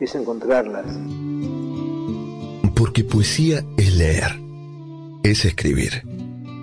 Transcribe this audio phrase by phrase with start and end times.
[0.00, 0.86] es encontrarlas.
[2.74, 4.40] Porque poesía es leer,
[5.22, 6.02] es escribir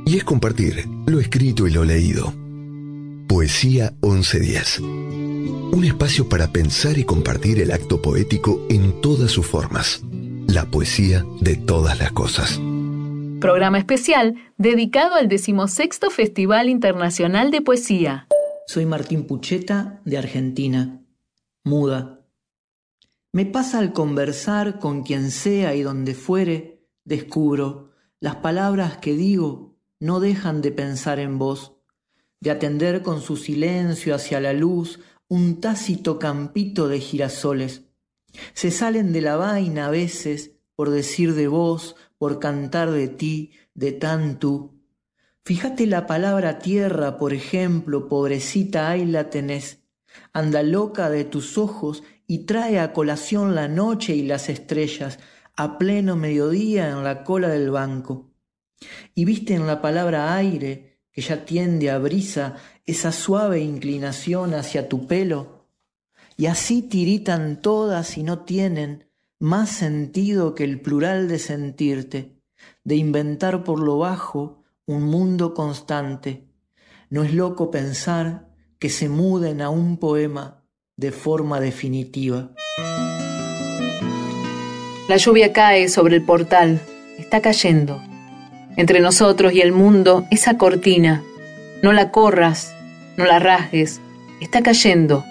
[0.05, 2.33] y es compartir lo escrito y lo leído.
[3.27, 4.79] Poesía 1110.
[4.79, 10.03] Un espacio para pensar y compartir el acto poético en todas sus formas.
[10.47, 12.59] La poesía de todas las cosas.
[13.39, 18.27] Programa especial dedicado al decimosexto Festival Internacional de Poesía.
[18.67, 21.01] Soy Martín Pucheta, de Argentina.
[21.63, 22.20] Muda
[23.33, 29.77] me pasa al conversar con quien sea y donde fuere, descubro, las palabras que digo
[29.99, 31.73] no dejan de pensar en vos,
[32.39, 37.83] de atender con su silencio hacia la luz un tácito campito de girasoles.
[38.53, 43.51] Se salen de la vaina a veces por decir de vos, por cantar de ti,
[43.73, 44.73] de tanto.
[45.45, 49.83] Fíjate la palabra tierra, por ejemplo, pobrecita, ahí la tenés.
[50.33, 55.19] Anda loca de tus ojos y trae a colación la noche y las estrellas
[55.57, 58.31] a pleno mediodía en la cola del banco.
[59.13, 62.55] Y viste en la palabra aire, que ya tiende a brisa,
[62.85, 65.67] esa suave inclinación hacia tu pelo.
[66.37, 72.41] Y así tiritan todas y no tienen más sentido que el plural de sentirte,
[72.85, 76.47] de inventar por lo bajo un mundo constante.
[77.09, 78.47] No es loco pensar
[78.79, 80.60] que se muden a un poema
[81.01, 82.49] de forma definitiva.
[85.09, 86.79] La lluvia cae sobre el portal,
[87.17, 87.99] está cayendo.
[88.77, 91.23] Entre nosotros y el mundo, esa cortina,
[91.81, 92.75] no la corras,
[93.17, 93.99] no la rasgues,
[94.41, 95.25] está cayendo.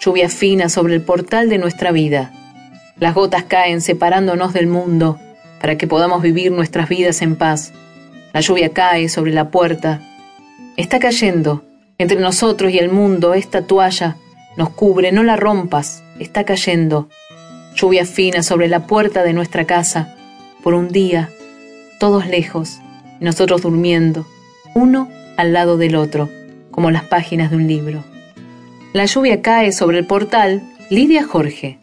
[0.00, 2.32] Lluvia fina sobre el portal de nuestra vida.
[2.98, 5.20] Las gotas caen separándonos del mundo
[5.60, 7.72] para que podamos vivir nuestras vidas en paz.
[8.32, 10.02] La lluvia cae sobre la puerta.
[10.76, 11.62] Está cayendo.
[11.96, 14.16] Entre nosotros y el mundo esta toalla
[14.56, 17.08] nos cubre, no la rompas, está cayendo.
[17.74, 20.14] Lluvia fina sobre la puerta de nuestra casa,
[20.62, 21.30] por un día,
[21.98, 22.80] todos lejos,
[23.20, 24.26] nosotros durmiendo,
[24.74, 26.28] uno al lado del otro,
[26.70, 28.04] como las páginas de un libro.
[28.92, 31.78] La lluvia cae sobre el portal, Lidia Jorge.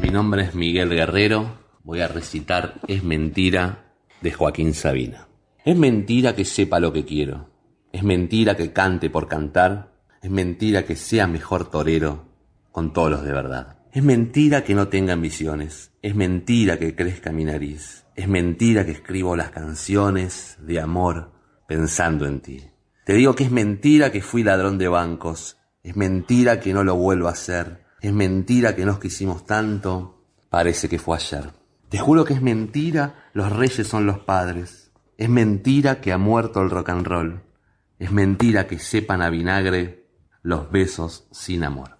[0.00, 3.84] Mi nombre es Miguel Guerrero, voy a recitar Es mentira
[4.20, 5.26] de Joaquín Sabina.
[5.64, 7.48] Es mentira que sepa lo que quiero,
[7.92, 9.92] es mentira que cante por cantar,
[10.22, 12.28] es mentira que sea mejor torero
[12.72, 13.78] con todos los de verdad.
[13.92, 18.92] Es mentira que no tenga ambiciones, es mentira que crezca mi nariz, es mentira que
[18.92, 21.32] escribo las canciones de amor
[21.66, 22.70] pensando en ti.
[23.04, 26.94] Te digo que es mentira que fui ladrón de bancos, es mentira que no lo
[26.94, 31.50] vuelvo a hacer, es mentira que nos quisimos tanto, parece que fue ayer.
[31.88, 36.62] Te juro que es mentira, los reyes son los padres, es mentira que ha muerto
[36.62, 37.42] el rock and roll,
[38.00, 40.06] es mentira que sepan a vinagre
[40.42, 41.98] los besos sin amor.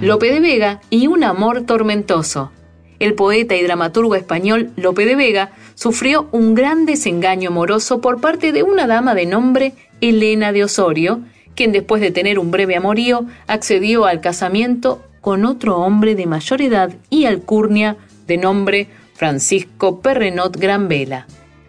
[0.00, 2.52] Lope de Vega y un amor tormentoso
[3.00, 8.52] el poeta y dramaturgo español Lope de Vega sufrió un gran desengaño amoroso por parte
[8.52, 9.72] de una dama de nombre
[10.02, 11.22] Elena de Osorio,
[11.54, 16.60] quien después de tener un breve amorío accedió al casamiento con otro hombre de mayor
[16.60, 17.96] edad y alcurnia
[18.26, 18.88] de nombre
[19.20, 21.26] Francisco Perrenot Granvela.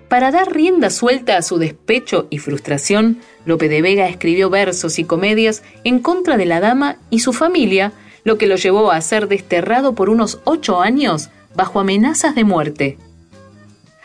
[0.07, 5.03] Para dar rienda suelta a su despecho y frustración, Lope de Vega escribió versos y
[5.03, 7.91] comedias en contra de la dama y su familia,
[8.23, 12.97] lo que lo llevó a ser desterrado por unos ocho años bajo amenazas de muerte.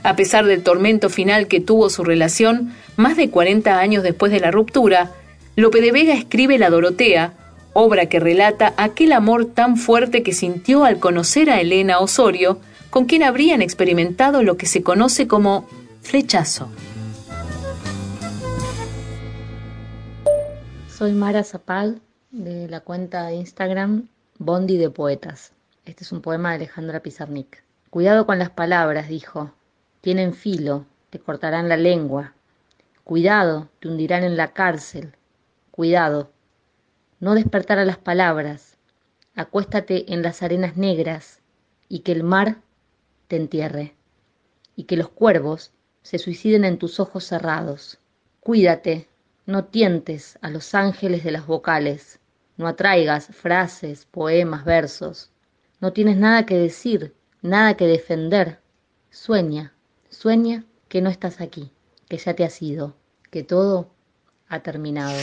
[0.02, 4.40] A pesar del tormento final que tuvo su relación, más de 40 años después de
[4.40, 5.12] la ruptura,
[5.54, 7.34] Lope de Vega escribe La Dorotea,
[7.74, 12.58] obra que relata aquel amor tan fuerte que sintió al conocer a Elena Osorio,
[12.90, 15.68] con quien habrían experimentado lo que se conoce como
[16.02, 16.68] flechazo.
[20.88, 22.00] Soy Mara Zapal
[22.30, 25.52] de la cuenta de Instagram Bondi de Poetas.
[25.84, 27.62] Este es un poema de Alejandra Pizarnik.
[27.90, 29.52] Cuidado con las palabras, dijo.
[30.00, 32.34] Tienen filo, te cortarán la lengua.
[33.04, 35.14] Cuidado, te hundirán en la cárcel.
[35.70, 36.30] Cuidado.
[37.20, 38.76] No despertar a las palabras.
[39.34, 41.40] Acuéstate en las arenas negras
[41.88, 42.56] y que el mar
[43.28, 43.94] te entierre.
[44.76, 47.98] Y que los cuervos se suiciden en tus ojos cerrados.
[48.40, 49.08] Cuídate,
[49.46, 52.20] no tientes a los ángeles de las vocales
[52.56, 55.30] no atraigas frases, poemas, versos.
[55.80, 58.60] No tienes nada que decir, nada que defender.
[59.10, 59.74] Sueña,
[60.08, 61.70] sueña que no estás aquí,
[62.08, 62.96] que ya te has ido,
[63.30, 63.90] que todo
[64.48, 65.18] ha terminado.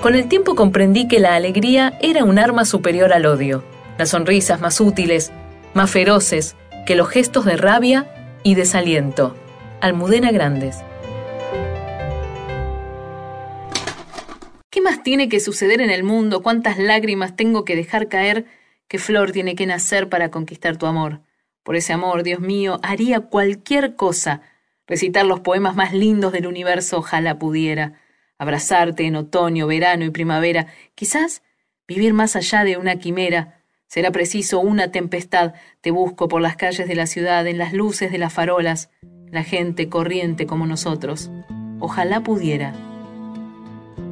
[0.00, 3.62] Con el tiempo comprendí que la alegría era un arma superior al odio,
[3.98, 5.32] las sonrisas más útiles,
[5.74, 6.56] más feroces
[6.86, 8.06] que los gestos de rabia
[8.42, 9.36] y desaliento.
[9.80, 10.78] Almudena Grandes.
[14.70, 16.42] ¿Qué más tiene que suceder en el mundo?
[16.42, 18.46] ¿Cuántas lágrimas tengo que dejar caer?
[18.88, 21.20] ¿Qué flor tiene que nacer para conquistar tu amor?
[21.62, 24.42] Por ese amor, Dios mío, haría cualquier cosa.
[24.86, 28.00] Recitar los poemas más lindos del universo, ojalá pudiera.
[28.38, 30.66] Abrazarte en otoño, verano y primavera.
[30.94, 31.42] Quizás
[31.86, 33.61] vivir más allá de una quimera.
[33.92, 35.52] Será preciso una tempestad.
[35.82, 38.88] Te busco por las calles de la ciudad, en las luces de las farolas.
[39.30, 41.30] La gente corriente como nosotros.
[41.78, 42.72] Ojalá pudiera.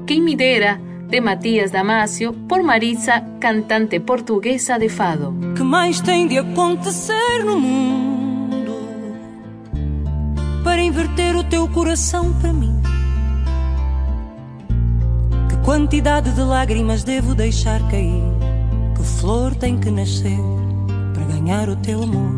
[0.06, 0.78] Queimidera,
[1.08, 5.34] de Matias Damasio, por Marisa, cantante portuguesa de fado.
[5.56, 8.76] Que mais tem de acontecer no mundo
[10.62, 12.82] para inverter o teu coração para mim?
[15.48, 18.39] Que quantidade de lágrimas devo deixar cair?
[19.00, 20.38] Que flor tem que nascer
[21.14, 22.34] para ganhar o teu amor?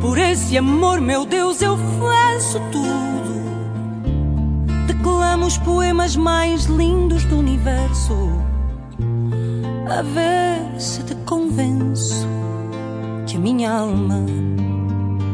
[0.00, 3.12] Por esse amor, meu Deus, eu faço tudo
[4.86, 8.14] declamo os poemas mais lindos do universo.
[9.86, 12.26] A ver se te convenço
[13.26, 14.24] que a minha alma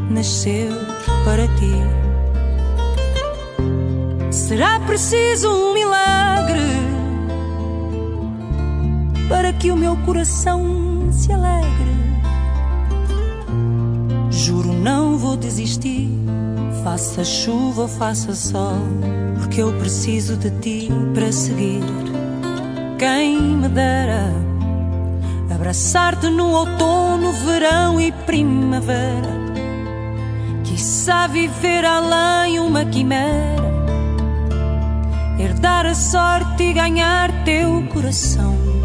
[0.09, 0.71] nasceu
[1.23, 1.71] para ti.
[4.29, 6.98] Será preciso um milagre
[9.29, 11.69] para que o meu coração se alegre.
[14.31, 16.09] Juro, não vou desistir,
[16.83, 18.75] faça chuva ou faça sol
[19.39, 21.83] porque eu preciso de ti para seguir.
[22.97, 24.33] Quem me dera
[25.53, 29.39] abraçar-te no outono, verão e primavera.
[30.63, 33.63] Quiçá viver além uma quimera,
[35.39, 38.78] herdar a sorte e ganhar teu coração.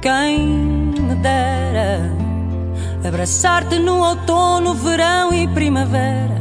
[0.00, 2.00] Quem me dera
[3.06, 6.38] abraçar-te no outono, verão e primavera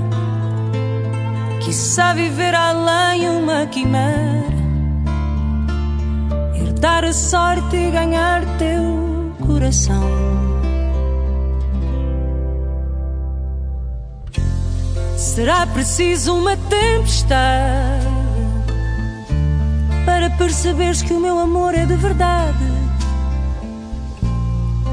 [1.67, 4.55] Quizá viver além uma quimera,
[6.55, 10.01] herdar a sorte e ganhar teu coração.
[15.17, 18.07] Será preciso uma tempestade
[20.05, 22.76] para perceberes que o meu amor é de verdade.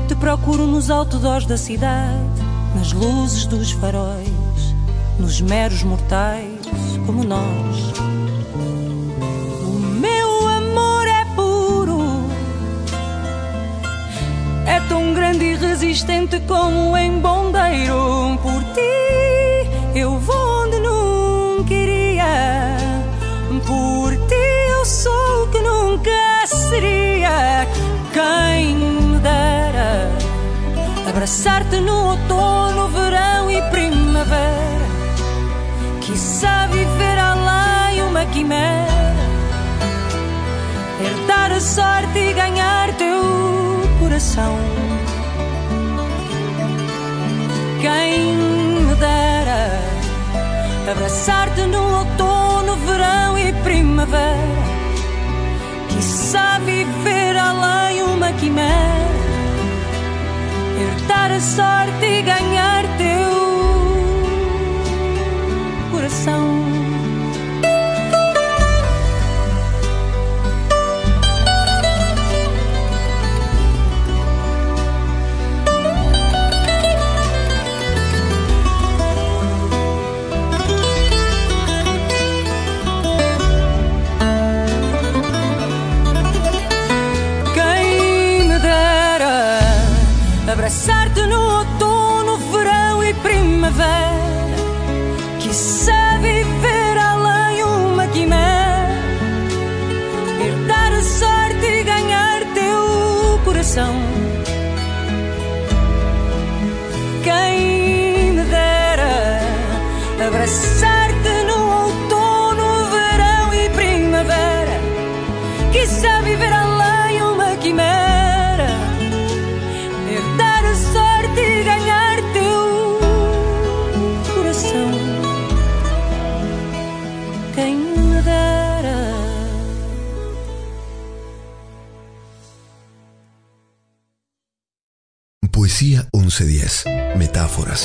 [0.06, 2.42] Te procuro nos outdoors da cidade,
[2.76, 4.75] nas luzes dos faróis,
[5.18, 6.44] nos meros mortais
[7.06, 7.92] como nós.
[9.66, 12.00] O meu amor é puro,
[14.66, 18.38] é tão grande e resistente como um embondeiro.
[18.42, 22.76] Por ti eu vou onde nunca iria.
[23.66, 24.34] Por ti
[24.70, 27.66] eu sou o que nunca seria.
[28.12, 28.53] Quem
[31.14, 34.88] abraçar-te no outono, verão e primavera.
[36.00, 39.14] Quizá viver além uma quimera,
[41.00, 43.23] herdar a sorte e ganhar teu
[44.00, 44.59] coração.
[47.80, 49.71] Quem me dera
[50.90, 54.64] abraçar-te no outono, verão e primavera.
[55.90, 59.24] Quizá viver além uma quimera,
[60.85, 63.31] herdar a sorte e ganhar teu
[65.91, 66.94] coração.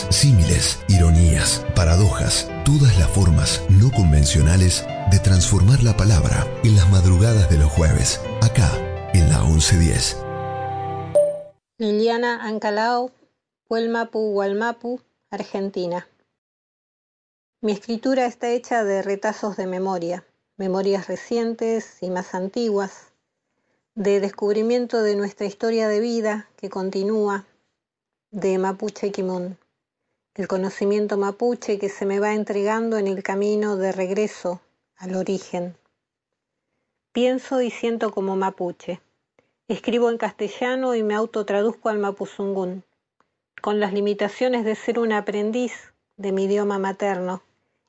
[0.09, 7.49] Símiles, ironías, paradojas, todas las formas no convencionales de transformar la palabra en las madrugadas
[7.49, 8.69] de los jueves, acá
[9.13, 10.17] en la 1110.
[11.77, 13.11] Liliana Ancalao,
[13.69, 16.07] Huelmapu, Hualmapu, Argentina.
[17.61, 20.25] Mi escritura está hecha de retazos de memoria,
[20.57, 23.11] memorias recientes y más antiguas,
[23.95, 27.45] de descubrimiento de nuestra historia de vida que continúa,
[28.31, 29.57] de Mapuche Kimun,
[30.35, 34.61] el conocimiento mapuche que se me va entregando en el camino de regreso
[34.97, 35.75] al origen.
[37.11, 39.01] Pienso y siento como mapuche.
[39.67, 42.83] Escribo en castellano y me autotraduzco al mapuzungún,
[43.63, 47.41] con las limitaciones de ser un aprendiz de mi idioma materno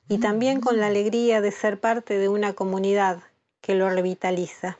[0.09, 3.21] y también con la alegría de ser parte de una comunidad
[3.61, 4.79] que lo revitaliza.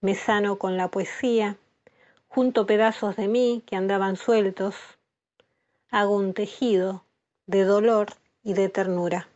[0.00, 1.58] Me sano con la poesía,
[2.36, 4.74] junto pedazos de mí que andaban sueltos,
[5.90, 7.06] hago un tejido
[7.46, 8.08] de dolor
[8.44, 9.26] y de ternura.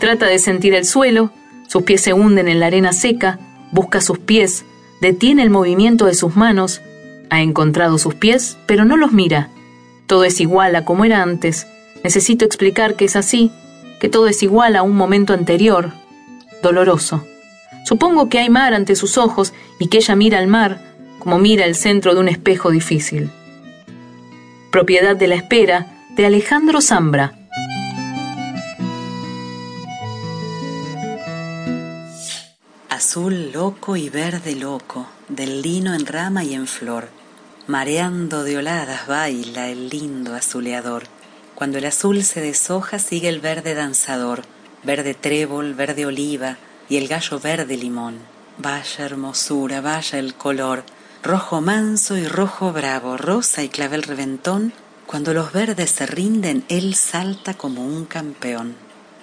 [0.00, 1.30] Trata de sentir el suelo,
[1.68, 3.38] sus pies se hunden en la arena seca,
[3.70, 4.64] busca sus pies,
[5.00, 6.82] detiene el movimiento de sus manos,
[7.30, 9.50] ha encontrado sus pies, pero no los mira.
[10.08, 11.68] Todo es igual a como era antes.
[12.02, 13.52] Necesito explicar que es así,
[14.00, 15.92] que todo es igual a un momento anterior,
[16.60, 17.24] doloroso.
[17.86, 20.80] Supongo que hay mar ante sus ojos y que ella mira al mar
[21.20, 23.30] como mira el centro de un espejo difícil.
[24.72, 27.38] Propiedad de la espera de Alejandro Zambra.
[32.88, 37.08] Azul loco y verde loco, del lino en rama y en flor,
[37.68, 41.04] mareando de oladas baila el lindo azuleador.
[41.54, 44.42] Cuando el azul se deshoja sigue el verde danzador,
[44.82, 46.56] verde trébol, verde oliva
[46.88, 48.18] y el gallo verde limón.
[48.58, 50.84] Vaya hermosura, vaya el color,
[51.22, 54.72] rojo manso y rojo bravo, rosa y clavel reventón.
[55.06, 58.74] Cuando los verdes se rinden, él salta como un campeón.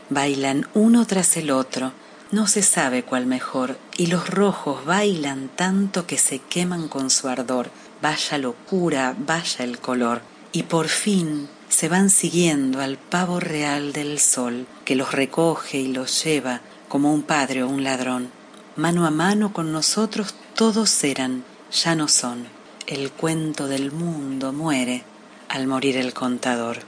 [0.09, 1.93] Bailan uno tras el otro,
[2.31, 7.27] no se sabe cuál mejor, y los rojos bailan tanto que se queman con su
[7.27, 7.69] ardor.
[8.01, 14.19] Vaya locura, vaya el color, y por fin se van siguiendo al pavo real del
[14.19, 16.61] sol que los recoge y los lleva
[16.93, 18.29] como un padre o un ladrón.
[18.75, 22.45] Mano a mano con nosotros todos eran, ya no son.
[22.85, 25.03] El cuento del mundo muere
[25.49, 26.81] al morir el contador.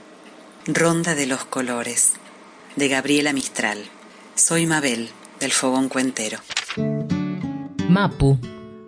[0.68, 2.12] Ronda de los colores
[2.76, 3.78] de Gabriela Mistral.
[4.36, 5.08] Soy Mabel
[5.40, 6.38] del Fogón Cuentero.
[7.88, 8.38] Mapu,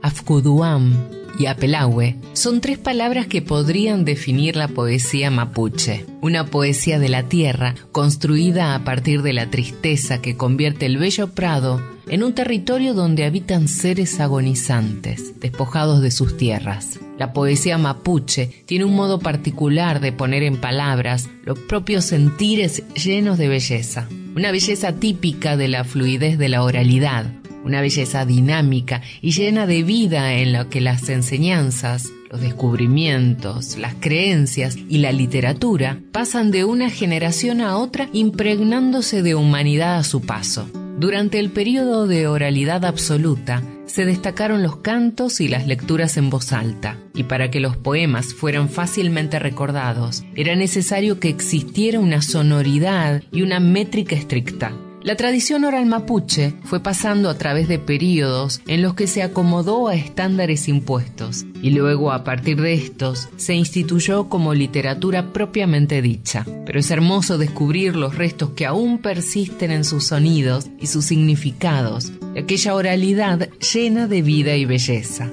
[0.02, 7.08] Afkuduam y Apelahue son tres palabras que podrían definir la poesía mapuche, una poesía de
[7.08, 12.34] la tierra construida a partir de la tristeza que convierte el bello prado en un
[12.34, 16.98] territorio donde habitan seres agonizantes, despojados de sus tierras.
[17.18, 23.38] La poesía mapuche tiene un modo particular de poner en palabras los propios sentires llenos
[23.38, 27.32] de belleza, una belleza típica de la fluidez de la oralidad,
[27.64, 33.94] una belleza dinámica y llena de vida en la que las enseñanzas, los descubrimientos, las
[33.94, 40.20] creencias y la literatura pasan de una generación a otra impregnándose de humanidad a su
[40.22, 40.68] paso.
[40.98, 46.52] Durante el periodo de oralidad absoluta, se destacaron los cantos y las lecturas en voz
[46.52, 53.22] alta, y para que los poemas fueran fácilmente recordados, era necesario que existiera una sonoridad
[53.32, 54.72] y una métrica estricta.
[55.08, 59.88] La tradición oral mapuche fue pasando a través de períodos en los que se acomodó
[59.88, 66.44] a estándares impuestos y luego a partir de estos se instituyó como literatura propiamente dicha.
[66.66, 72.12] Pero es hermoso descubrir los restos que aún persisten en sus sonidos y sus significados,
[72.36, 75.30] aquella oralidad llena de vida y belleza.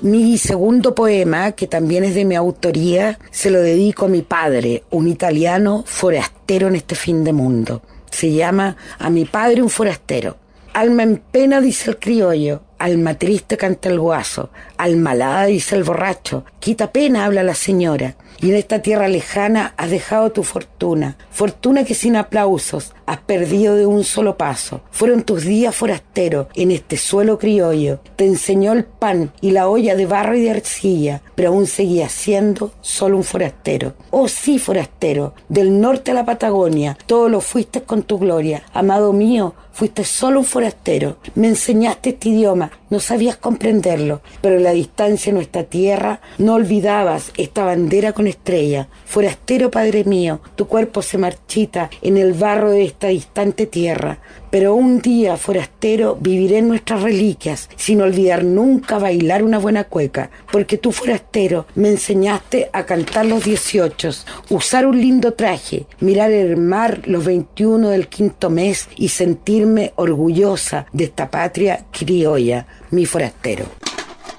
[0.00, 4.84] Mi segundo poema, que también es de mi autoría, se lo dedico a mi padre,
[4.90, 7.82] un italiano forastero en este fin de mundo
[8.14, 10.36] se llama A mi padre un forastero.
[10.72, 15.84] Alma en pena, dice el criollo, alma triste canta el guaso, alma alada dice el
[15.84, 21.16] borracho, quita pena habla la señora, y en esta tierra lejana has dejado tu fortuna,
[21.30, 24.80] fortuna que sin aplausos has perdido de un solo paso.
[24.90, 29.94] Fueron tus días forasteros en este suelo criollo, te enseñó el pan y la olla
[29.94, 33.94] de barro y de arcilla, pero aún seguía siendo solo un forastero.
[34.10, 38.62] Oh sí, forastero, del norte a la Patagonia, todo lo fuiste con tu gloria.
[38.72, 41.18] Amado mío, fuiste solo un forastero.
[41.34, 46.54] Me enseñaste este idioma, no sabías comprenderlo, pero en la distancia de nuestra tierra no
[46.54, 48.86] olvidabas esta bandera con estrella.
[49.04, 54.20] Forastero, Padre mío, tu cuerpo se marchita en el barro de esta distante tierra,
[54.54, 60.30] pero un día, forastero, viviré en nuestras reliquias, sin olvidar nunca bailar una buena cueca,
[60.52, 66.56] porque tú, forastero, me enseñaste a cantar los dieciochos, usar un lindo traje, mirar el
[66.56, 73.64] mar los veintiuno del quinto mes y sentirme orgullosa de esta patria criolla, mi forastero.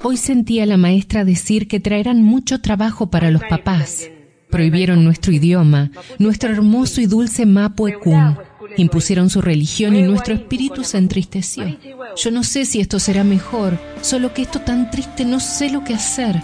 [0.02, 4.10] Hoy sentía la maestra decir que traerán mucho trabajo para los papás.
[4.56, 8.38] Prohibieron nuestro idioma, nuestro hermoso y dulce Mapuecún.
[8.78, 11.78] Impusieron su religión y nuestro espíritu se entristeció.
[12.16, 15.84] Yo no sé si esto será mejor, solo que esto tan triste no sé lo
[15.84, 16.42] que hacer.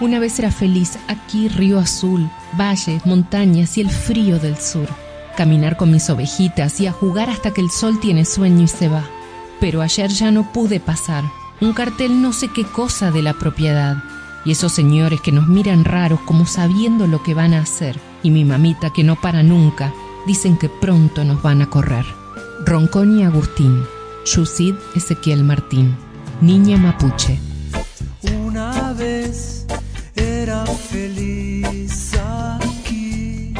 [0.00, 4.88] Una vez era feliz aquí, río azul, valles, montañas y el frío del sur.
[5.36, 8.88] Caminar con mis ovejitas y a jugar hasta que el sol tiene sueño y se
[8.88, 9.04] va.
[9.60, 11.24] Pero ayer ya no pude pasar.
[11.60, 13.98] Un cartel no sé qué cosa de la propiedad.
[14.44, 17.98] Y esos señores que nos miran raros como sabiendo lo que van a hacer.
[18.22, 19.92] Y mi mamita que no para nunca
[20.26, 22.04] dicen que pronto nos van a correr.
[22.64, 23.84] Ronconi Agustín,
[24.26, 25.96] Yusid Ezequiel Martín,
[26.40, 27.38] Niña Mapuche.
[28.44, 29.66] Una vez
[30.14, 33.54] era feliz aquí,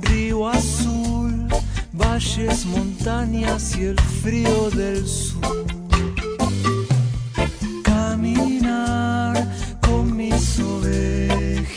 [0.00, 1.48] río azul,
[1.92, 5.81] valles, montañas y el frío del sur.
[10.60, 11.72] Ovejitas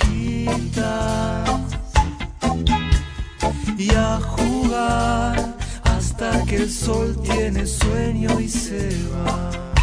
[3.78, 9.75] y a jugar hasta que el sol tiene sueño y se va.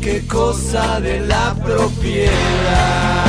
[0.00, 3.27] Qué cosa de la propiedad.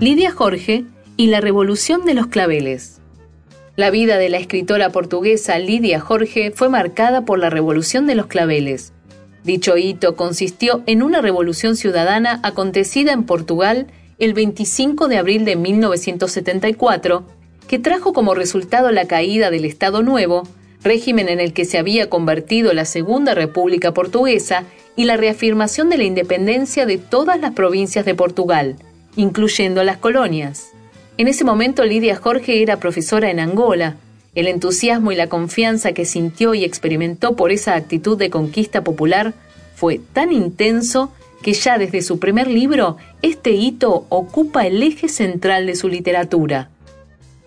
[0.00, 0.84] Lidia Jorge
[1.16, 3.00] y la Revolución de los Claveles.
[3.74, 8.26] La vida de la escritora portuguesa Lidia Jorge fue marcada por la Revolución de los
[8.26, 8.92] Claveles.
[9.42, 13.88] Dicho hito consistió en una revolución ciudadana acontecida en Portugal
[14.20, 17.26] el 25 de abril de 1974,
[17.66, 20.44] que trajo como resultado la caída del Estado Nuevo,
[20.84, 24.62] régimen en el que se había convertido la Segunda República Portuguesa,
[24.94, 28.76] y la reafirmación de la independencia de todas las provincias de Portugal,
[29.18, 30.70] incluyendo las colonias.
[31.16, 33.96] En ese momento Lidia Jorge era profesora en Angola.
[34.36, 39.34] El entusiasmo y la confianza que sintió y experimentó por esa actitud de conquista popular
[39.74, 45.66] fue tan intenso que ya desde su primer libro este hito ocupa el eje central
[45.66, 46.70] de su literatura.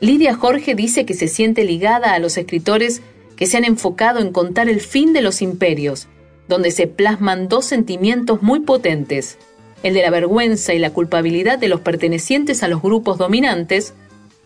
[0.01, 3.01] Lidia Jorge dice que se siente ligada a los escritores
[3.37, 6.09] que se han enfocado en contar el fin de los imperios,
[6.49, 9.37] donde se plasman dos sentimientos muy potentes,
[9.83, 13.93] el de la vergüenza y la culpabilidad de los pertenecientes a los grupos dominantes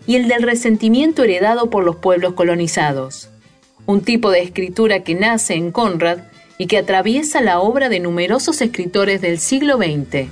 [0.07, 3.29] y el del resentimiento heredado por los pueblos colonizados.
[3.85, 6.19] Un tipo de escritura que nace en Conrad
[6.57, 10.29] y que atraviesa la obra de numerosos escritores del siglo XX.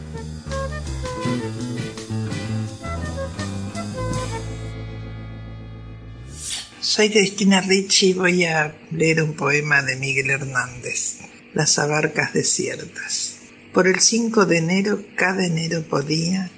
[6.79, 11.21] Soy Cristina Ricci y voy a leer un poema de Miguel Hernández,
[11.53, 13.32] Las abarcas desiertas.
[13.73, 16.51] Por el 5 de enero, cada enero podía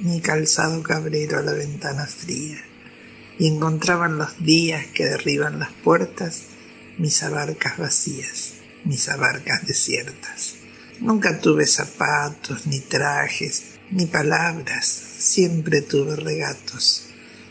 [0.00, 2.62] mi calzado cabrero a la ventana fría,
[3.38, 6.42] y encontraban los días que derriban las puertas
[6.98, 10.56] mis abarcas vacías, mis abarcas desiertas.
[11.00, 17.06] Nunca tuve zapatos, ni trajes, ni palabras, siempre tuve regatos,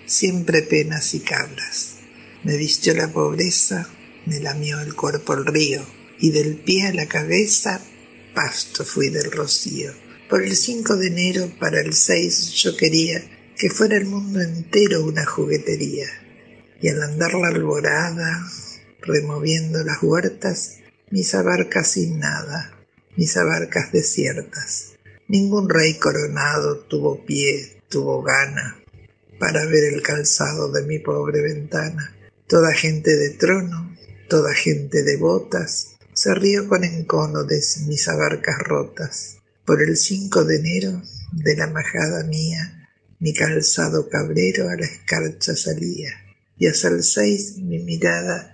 [0.05, 1.95] siempre penas y cabras.
[2.43, 3.89] Me vistió la pobreza,
[4.27, 5.83] me lamió el cuerpo el río,
[6.19, 7.81] y del pie a la cabeza
[8.39, 9.91] pasto fui del rocío.
[10.29, 13.21] Por el 5 de enero para el 6 yo quería
[13.57, 16.07] que fuera el mundo entero una juguetería.
[16.79, 18.41] Y al andar la alborada,
[19.01, 20.77] removiendo las huertas,
[21.11, 22.79] mis abarcas sin nada,
[23.17, 24.93] mis abarcas desiertas.
[25.27, 28.79] Ningún rey coronado tuvo pie, tuvo gana
[29.37, 32.15] para ver el calzado de mi pobre ventana.
[32.47, 33.97] Toda gente de trono,
[34.29, 35.88] toda gente de botas,
[36.19, 39.37] se rió con encono de mis abarcas rotas.
[39.65, 41.01] Por el 5 de enero
[41.31, 46.09] de la majada mía, mi calzado cabrero a la escarcha salía,
[46.57, 48.53] y hasta el seis mi mirada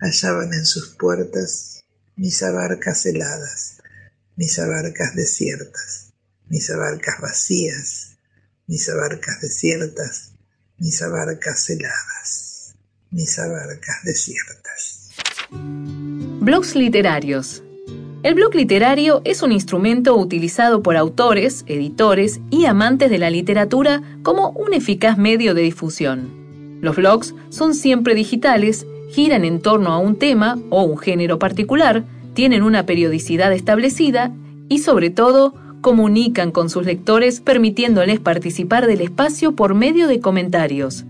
[0.00, 1.84] hallaban en sus puertas
[2.16, 3.76] mis abarcas heladas,
[4.34, 6.12] mis abarcas desiertas,
[6.48, 8.16] mis abarcas vacías,
[8.66, 10.32] mis abarcas desiertas,
[10.76, 12.74] mis abarcas heladas,
[13.12, 14.89] mis abarcas desiertas.
[15.52, 17.62] Blogs literarios.
[18.22, 24.02] El blog literario es un instrumento utilizado por autores, editores y amantes de la literatura
[24.22, 26.78] como un eficaz medio de difusión.
[26.80, 32.04] Los blogs son siempre digitales, giran en torno a un tema o un género particular,
[32.34, 34.32] tienen una periodicidad establecida
[34.68, 41.04] y sobre todo comunican con sus lectores permitiéndoles participar del espacio por medio de comentarios.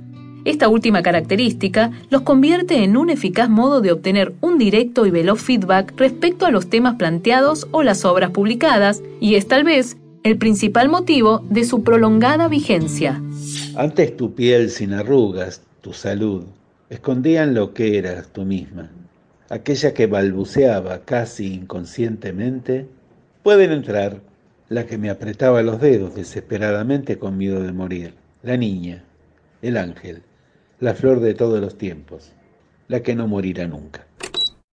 [0.45, 5.43] Esta última característica los convierte en un eficaz modo de obtener un directo y veloz
[5.43, 10.39] feedback respecto a los temas planteados o las obras publicadas, y es tal vez el
[10.39, 13.23] principal motivo de su prolongada vigencia.
[13.77, 16.45] Antes tu piel sin arrugas, tu salud,
[16.89, 18.91] escondían lo que eras tú misma.
[19.49, 22.87] Aquella que balbuceaba casi inconscientemente,
[23.43, 24.21] pueden entrar
[24.69, 29.03] la que me apretaba los dedos desesperadamente con miedo de morir, la niña,
[29.63, 30.23] el ángel,
[30.81, 32.33] la flor de todos los tiempos,
[32.89, 34.07] la que no morirá nunca.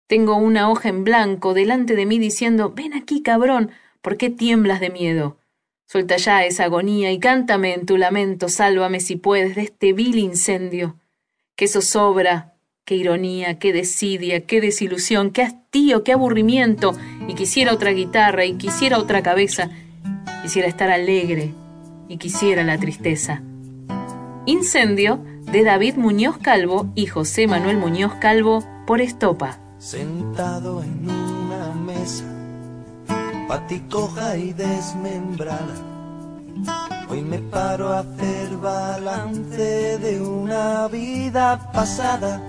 [0.06, 3.70] Tengo una hoja en blanco delante de mí diciendo, ven aquí, cabrón,
[4.02, 5.38] ¿por qué tiemblas de miedo?
[5.86, 10.18] Suelta ya esa agonía y cántame en tu lamento, sálvame si puedes de este vil
[10.18, 10.96] incendio.
[11.56, 16.92] Qué zozobra, qué ironía, qué desidia, qué desilusión, qué hastío, qué aburrimiento,
[17.26, 19.70] y quisiera otra guitarra, y quisiera otra cabeza,
[20.42, 21.54] quisiera estar alegre,
[22.08, 23.42] y quisiera la tristeza.
[24.46, 29.58] Incendio de David Muñoz Calvo y José Manuel Muñoz Calvo por Estopa.
[29.78, 32.24] Sentado en una mesa,
[33.48, 35.74] paticoja y desmembrada.
[37.08, 42.42] Hoy me paro a hacer balance de una vida pasada.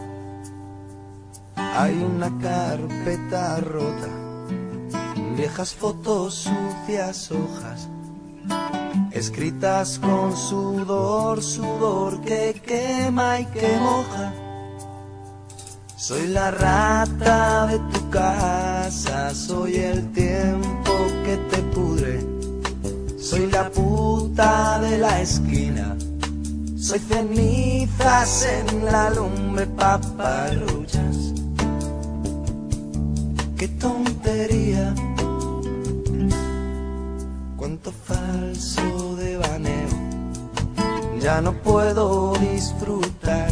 [1.55, 4.09] Hay una carpeta rota,
[5.35, 7.89] viejas fotos, sucias hojas
[9.15, 14.33] escritas con sudor, sudor que quema y que moja.
[15.95, 22.19] Soy la rata de tu casa, soy el tiempo que te pudre.
[23.17, 25.97] Soy la puta de la esquina,
[26.77, 31.33] soy cenizas en la lumbre, paparruchas.
[33.57, 34.93] Qué tontería
[37.65, 39.04] cuánto falso.
[41.25, 43.51] Ya no puedo disfrutar,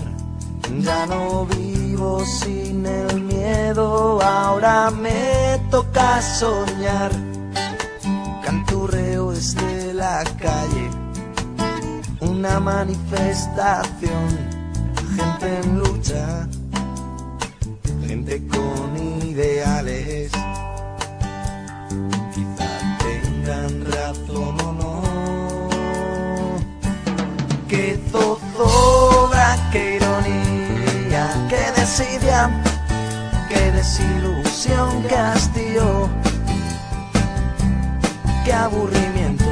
[0.79, 7.11] ya no vivo sin el miedo, ahora me toca soñar.
[8.45, 10.87] Canturreo desde la calle,
[12.19, 14.27] una manifestación,
[15.17, 16.47] gente en lucha,
[18.05, 19.72] gente con ideales
[28.63, 32.49] zozobra, qué ironía, qué desidia,
[33.49, 36.09] qué desilusión, qué hastío,
[38.45, 39.45] qué aburrimiento.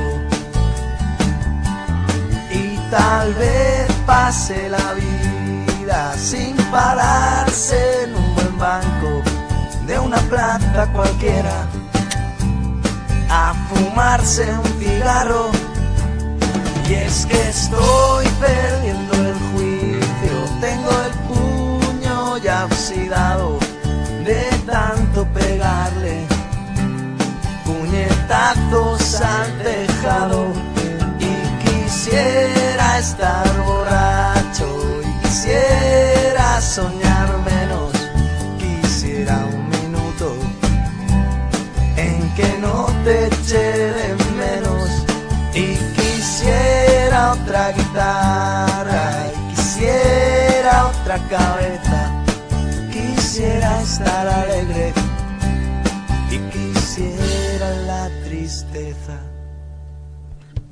[2.51, 9.21] Y tal vez pase la vida sin pararse en un buen banco
[9.87, 11.67] de una planta cualquiera
[13.29, 15.60] a fumarse un cigarro.
[16.91, 23.59] Y es que estoy perdiendo el juicio, tengo el puño ya oxidado
[24.25, 26.27] de tanto pegarle.
[27.63, 30.47] Puñetazos al tejado.
[31.17, 35.01] Y quisiera estar borracho.
[35.01, 37.10] Y quisiera soñar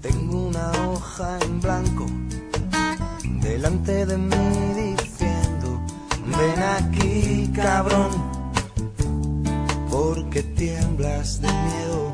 [0.02, 2.06] tengo una hoja en blanco
[3.42, 5.82] delante de mí diciendo
[6.38, 8.40] ven aquí cabrón
[10.30, 12.14] que tiemblas de miedo.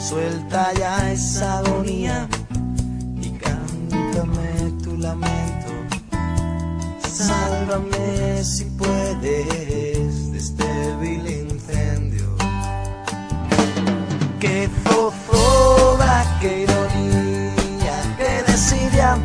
[0.00, 2.28] Suelta ya esa agonía
[3.20, 5.72] y cántame tu lamento.
[7.00, 11.37] Sálvame si puedes de este vil
[16.40, 19.16] qué ironía, qué desidia,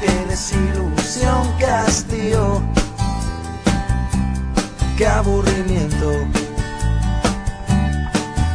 [0.00, 1.46] qué desilusión,
[1.86, 2.62] hastío,
[4.96, 6.12] qué aburrimiento.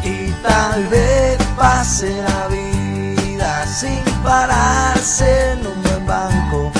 [0.04, 6.72] Y tal vez pase la vida sin pararse en un buen banco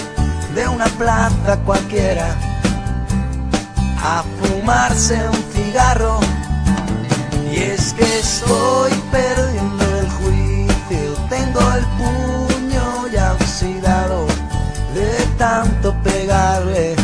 [0.56, 2.36] de una plaza cualquiera
[4.04, 6.20] a fumarse un cigarro.
[7.52, 9.83] Y es que estoy perdiendo
[15.44, 16.96] tanto pegarle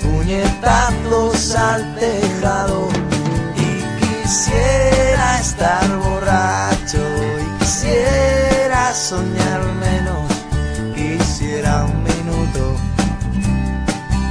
[0.00, 2.88] puñetazos al tejado.
[3.56, 3.70] Y
[4.00, 7.02] quisiera estar borracho
[7.42, 10.28] y quisiera soñar menos,
[10.94, 12.76] quisiera un minuto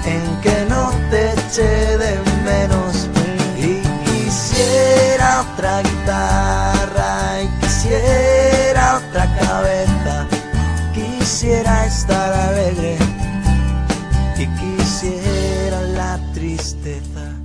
[0.05, 2.13] en que no te eche de
[2.45, 3.09] menos
[3.57, 9.88] y quisiera otra guitarra y quisiera otra cabeza,
[11.49, 12.95] quisiera estar alegre
[14.37, 17.41] y quisiera la tristeza.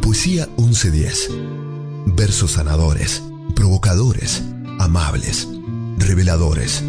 [0.00, 1.28] Poesía 1110.
[2.14, 3.20] Versos sanadores,
[3.56, 4.44] provocadores,
[4.78, 5.48] amables,
[5.98, 6.84] reveladores.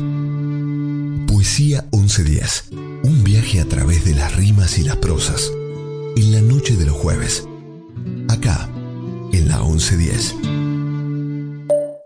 [1.26, 2.66] Poesía 1110.
[3.04, 5.52] Un viaje a través de las rimas y las prosas.
[6.18, 7.48] En la noche de los jueves.
[8.30, 8.70] Acá,
[9.34, 10.36] en la 1110.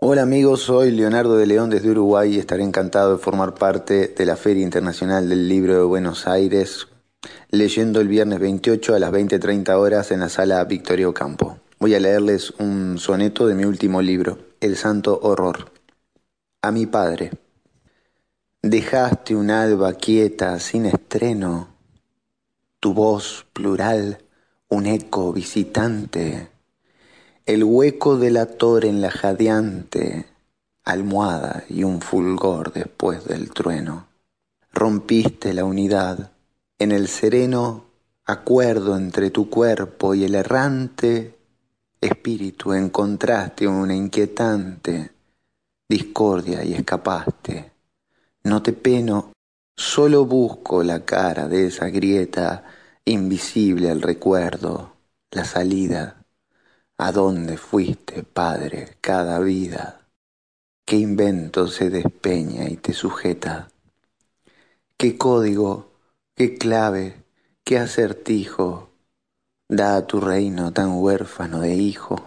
[0.00, 4.24] Hola amigos, soy Leonardo de León desde Uruguay y estaré encantado de formar parte de
[4.24, 6.88] la Feria Internacional del Libro de Buenos Aires,
[7.50, 11.58] leyendo el viernes 28 a las 20.30 horas en la sala Victorio Campo.
[11.78, 15.70] Voy a leerles un soneto de mi último libro, El Santo Horror.
[16.62, 17.32] A mi padre.
[18.62, 21.68] Dejaste un alba quieta sin estreno,
[22.80, 24.18] tu voz plural,
[24.68, 26.48] un eco visitante,
[27.48, 30.26] el hueco del ator en la jadeante
[30.84, 34.06] almohada y un fulgor después del trueno.
[34.70, 36.32] Rompiste la unidad
[36.78, 37.86] en el sereno
[38.26, 41.38] acuerdo entre tu cuerpo y el errante
[42.02, 45.10] espíritu encontraste una inquietante
[45.88, 47.72] discordia y escapaste.
[48.44, 49.32] No te peno,
[49.74, 52.64] solo busco la cara de esa grieta
[53.06, 54.92] invisible al recuerdo,
[55.30, 56.17] la salida.
[57.00, 60.00] ¿A dónde fuiste, Padre, cada vida?
[60.84, 63.68] ¿Qué invento se despeña y te sujeta?
[64.96, 65.92] ¿Qué código,
[66.34, 67.22] qué clave,
[67.62, 68.90] qué acertijo
[69.68, 72.24] da a tu reino tan huérfano de hijo?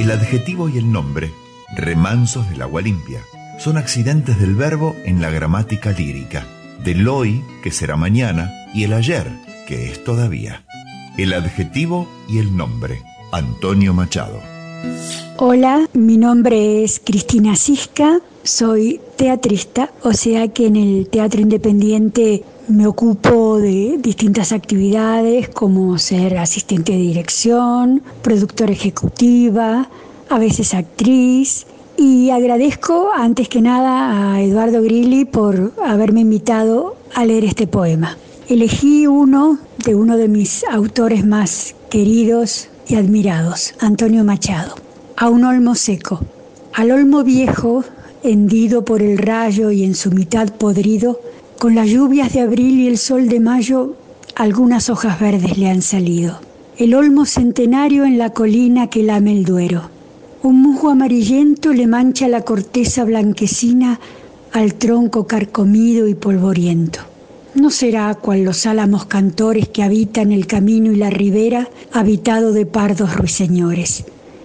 [0.00, 1.30] El adjetivo y el nombre,
[1.76, 3.20] remansos del agua limpia,
[3.60, 6.44] son accidentes del verbo en la gramática lírica,
[6.82, 9.30] del hoy, que será mañana, y el ayer,
[9.68, 10.64] que es todavía.
[11.16, 13.04] El adjetivo y el nombre.
[13.32, 14.40] Antonio Machado.
[15.38, 22.42] Hola, mi nombre es Cristina Cisca, soy teatrista, o sea que en el Teatro Independiente
[22.68, 29.88] me ocupo de distintas actividades como ser asistente de dirección, productora ejecutiva,
[30.28, 31.66] a veces actriz.
[31.96, 38.16] Y agradezco antes que nada a Eduardo Grilli por haberme invitado a leer este poema.
[38.48, 44.74] Elegí uno de uno de mis autores más queridos y admirados, Antonio Machado.
[45.16, 46.20] A un olmo seco.
[46.74, 47.84] Al olmo viejo,
[48.22, 51.20] hendido por el rayo y en su mitad podrido,
[51.58, 53.96] con las lluvias de abril y el sol de mayo,
[54.34, 56.40] algunas hojas verdes le han salido.
[56.76, 59.90] El olmo centenario en la colina que lame el duero.
[60.42, 63.98] Un musgo amarillento le mancha la corteza blanquecina
[64.52, 67.00] al tronco carcomido y polvoriento.
[67.58, 72.66] No será cual los álamos cantores que habitan el camino y la ribera, habitado de
[72.66, 74.04] pardos ruiseñores.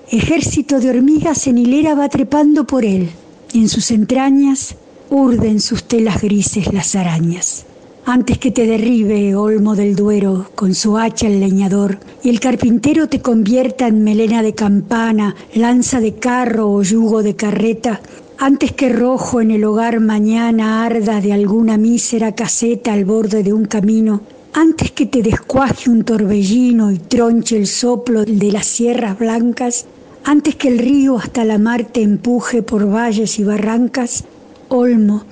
[0.10, 3.12] Ejército de hormigas en hilera va trepando por él,
[3.54, 4.74] y en sus entrañas
[5.12, 7.68] urden sus telas grises las arañas.
[8.04, 13.10] Antes que te derribe, olmo del Duero, con su hacha el leñador, y el carpintero
[13.10, 18.02] te convierta en melena de campana, lanza de carro o yugo de carreta,
[18.38, 23.54] antes que rojo en el hogar mañana arda de alguna mísera caseta al borde de
[23.54, 24.22] un camino,
[24.54, 29.86] antes que te descuaje un torbellino y tronche el soplo de las sierras blancas,
[30.24, 34.24] antes que el río hasta la mar te empuje por valles y barrancas,
[34.70, 35.24] olmo,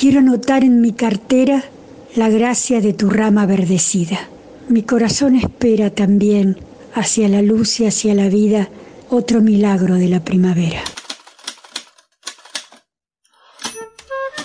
[0.00, 1.62] Quiero anotar en mi cartera
[2.16, 4.18] la gracia de tu rama verdecida.
[4.66, 6.56] Mi corazón espera también
[6.94, 8.70] hacia la luz y hacia la vida
[9.10, 10.80] otro milagro de la primavera.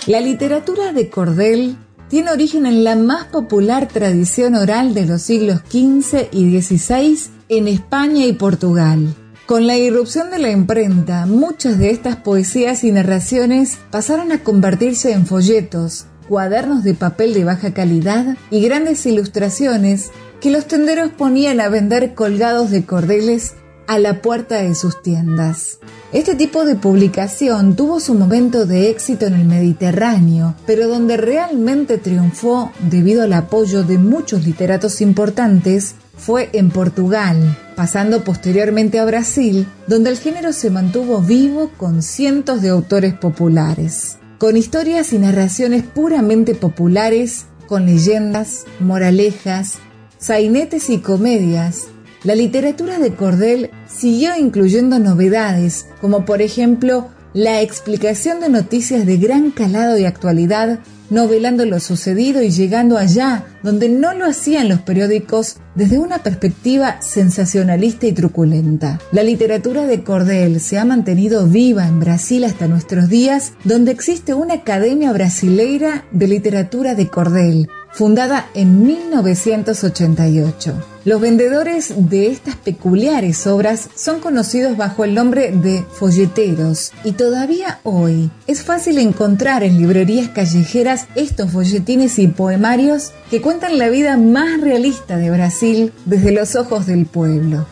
[0.06, 1.76] La literatura de cordel
[2.08, 7.66] tiene origen en la más popular tradición oral de los siglos XV y XVI en
[7.66, 9.16] España y Portugal.
[9.46, 15.10] Con la irrupción de la imprenta, muchas de estas poesías y narraciones pasaron a convertirse
[15.10, 21.60] en folletos, cuadernos de papel de baja calidad y grandes ilustraciones que los tenderos ponían
[21.60, 23.54] a vender colgados de cordeles
[23.86, 25.78] a la puerta de sus tiendas.
[26.12, 31.98] Este tipo de publicación tuvo su momento de éxito en el Mediterráneo, pero donde realmente
[31.98, 39.66] triunfó debido al apoyo de muchos literatos importantes fue en Portugal, pasando posteriormente a Brasil,
[39.86, 45.82] donde el género se mantuvo vivo con cientos de autores populares, con historias y narraciones
[45.82, 49.74] puramente populares, con leyendas, moralejas,
[50.18, 51.88] sainetes y comedias,
[52.24, 59.18] la literatura de Cordel siguió incluyendo novedades, como por ejemplo la explicación de noticias de
[59.18, 64.80] gran calado y actualidad, novelando lo sucedido y llegando allá donde no lo hacían los
[64.80, 68.98] periódicos desde una perspectiva sensacionalista y truculenta.
[69.12, 74.32] La literatura de Cordel se ha mantenido viva en Brasil hasta nuestros días, donde existe
[74.32, 80.74] una Academia Brasileira de Literatura de Cordel, fundada en 1988.
[81.06, 87.80] Los vendedores de estas peculiares obras son conocidos bajo el nombre de folleteros y todavía
[87.84, 94.18] hoy es fácil encontrar en librerías callejeras estos folletines y poemarios que cuentan la vida
[94.18, 97.64] más realista de Brasil desde los ojos del pueblo.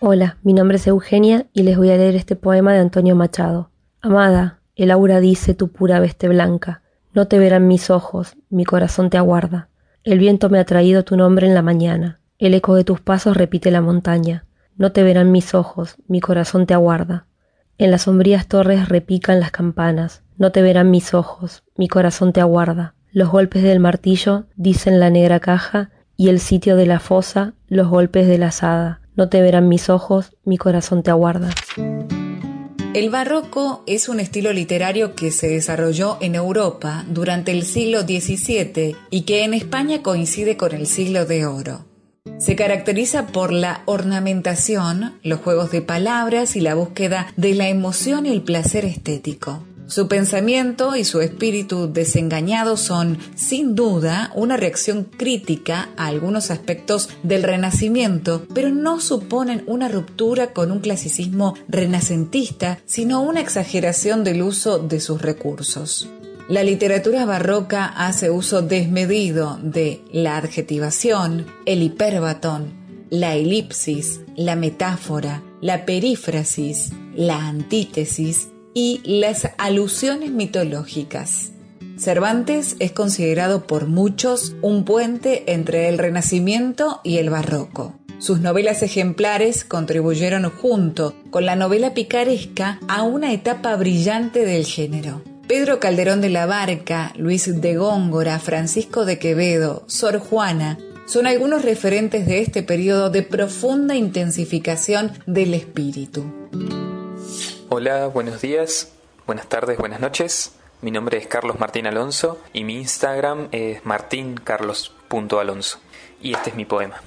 [0.00, 3.70] Hola, mi nombre es Eugenia y les voy a leer este poema de Antonio Machado.
[4.00, 6.82] Amada, el aura dice tu pura veste blanca.
[7.12, 9.68] No te verán mis ojos, mi corazón te aguarda.
[10.02, 12.20] El viento me ha traído tu nombre en la mañana.
[12.38, 14.44] El eco de tus pasos repite la montaña.
[14.76, 17.26] No te verán mis ojos, mi corazón te aguarda.
[17.78, 20.22] En las sombrías torres repican las campanas.
[20.36, 22.94] No te verán mis ojos, mi corazón te aguarda.
[23.12, 27.88] Los golpes del martillo dicen la negra caja y el sitio de la fosa los
[27.88, 29.00] golpes de la asada.
[29.14, 31.50] No te verán mis ojos, mi corazón te aguarda.
[32.94, 38.94] El barroco es un estilo literario que se desarrolló en Europa durante el siglo XVII
[39.10, 41.86] y que en España coincide con el siglo de oro.
[42.38, 48.26] Se caracteriza por la ornamentación, los juegos de palabras y la búsqueda de la emoción
[48.26, 49.64] y el placer estético.
[49.86, 57.10] Su pensamiento y su espíritu desengañado son, sin duda, una reacción crítica a algunos aspectos
[57.22, 64.40] del Renacimiento, pero no suponen una ruptura con un clasicismo renacentista, sino una exageración del
[64.40, 66.08] uso de sus recursos.
[66.48, 72.72] La literatura barroca hace uso desmedido de la adjetivación, el hiperbatón,
[73.10, 81.52] la elipsis, la metáfora, la perífrasis, la antítesis y las alusiones mitológicas.
[81.96, 87.94] Cervantes es considerado por muchos un puente entre el Renacimiento y el Barroco.
[88.18, 95.22] Sus novelas ejemplares contribuyeron junto con la novela picaresca a una etapa brillante del género.
[95.46, 101.62] Pedro Calderón de la Barca, Luis de Góngora, Francisco de Quevedo, Sor Juana son algunos
[101.62, 106.24] referentes de este periodo de profunda intensificación del espíritu.
[107.70, 108.92] Hola, buenos días,
[109.26, 110.52] buenas tardes, buenas noches.
[110.82, 115.80] Mi nombre es Carlos Martín Alonso y mi Instagram es martincarlos.alonso.
[116.20, 117.00] Y este es mi poema.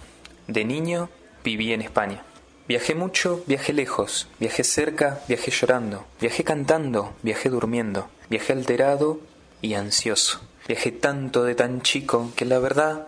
[0.48, 1.10] De niño
[1.44, 2.24] viví en España.
[2.68, 9.20] Viajé mucho, viajé lejos, viajé cerca, viajé llorando, viajé cantando, viajé durmiendo, viajé alterado
[9.62, 10.42] y ansioso.
[10.68, 13.08] Viajé tanto de tan chico que la verdad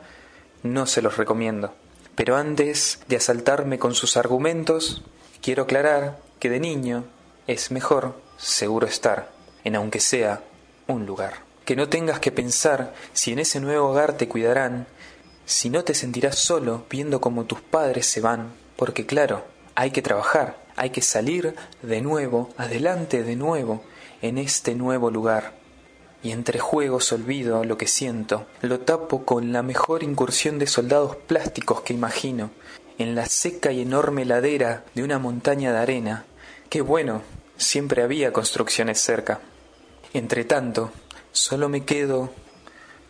[0.62, 1.74] no se los recomiendo.
[2.14, 5.02] Pero antes de asaltarme con sus argumentos,
[5.42, 7.06] quiero aclarar que de niño
[7.50, 9.32] es mejor seguro estar
[9.64, 10.44] en aunque sea
[10.86, 11.34] un lugar.
[11.66, 14.86] Que no tengas que pensar si en ese nuevo hogar te cuidarán,
[15.46, 20.04] si no te sentirás solo viendo cómo tus padres se van, porque claro, hay que
[20.04, 23.84] trabajar, hay que salir de nuevo, adelante de nuevo,
[24.22, 25.54] en este nuevo lugar.
[26.22, 31.16] Y entre juegos olvido lo que siento, lo tapo con la mejor incursión de soldados
[31.16, 32.52] plásticos que imagino,
[33.00, 36.26] en la seca y enorme ladera de una montaña de arena.
[36.70, 37.24] Qué bueno
[37.60, 39.42] siempre había construcciones cerca.
[40.14, 40.92] Entre tanto,
[41.32, 42.34] solo me quedo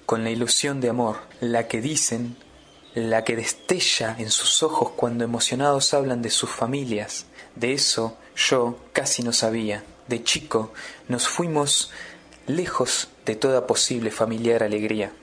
[0.05, 2.35] con la ilusión de amor, la que dicen,
[2.95, 7.27] la que destella en sus ojos cuando emocionados hablan de sus familias.
[7.55, 9.85] De eso yo casi no sabía.
[10.07, 10.73] de chico,
[11.07, 11.91] nos fuimos
[12.47, 15.13] lejos de toda posible familiar alegría.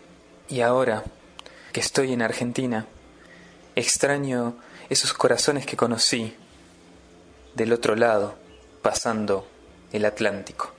[0.48, 1.02] Y ahora
[1.72, 2.86] que estoy en Argentina,
[3.74, 4.56] extraño
[4.88, 6.36] esos corazones que conocí
[7.56, 8.36] del otro lado,
[8.86, 9.44] pasando
[9.92, 10.72] el Atlántico.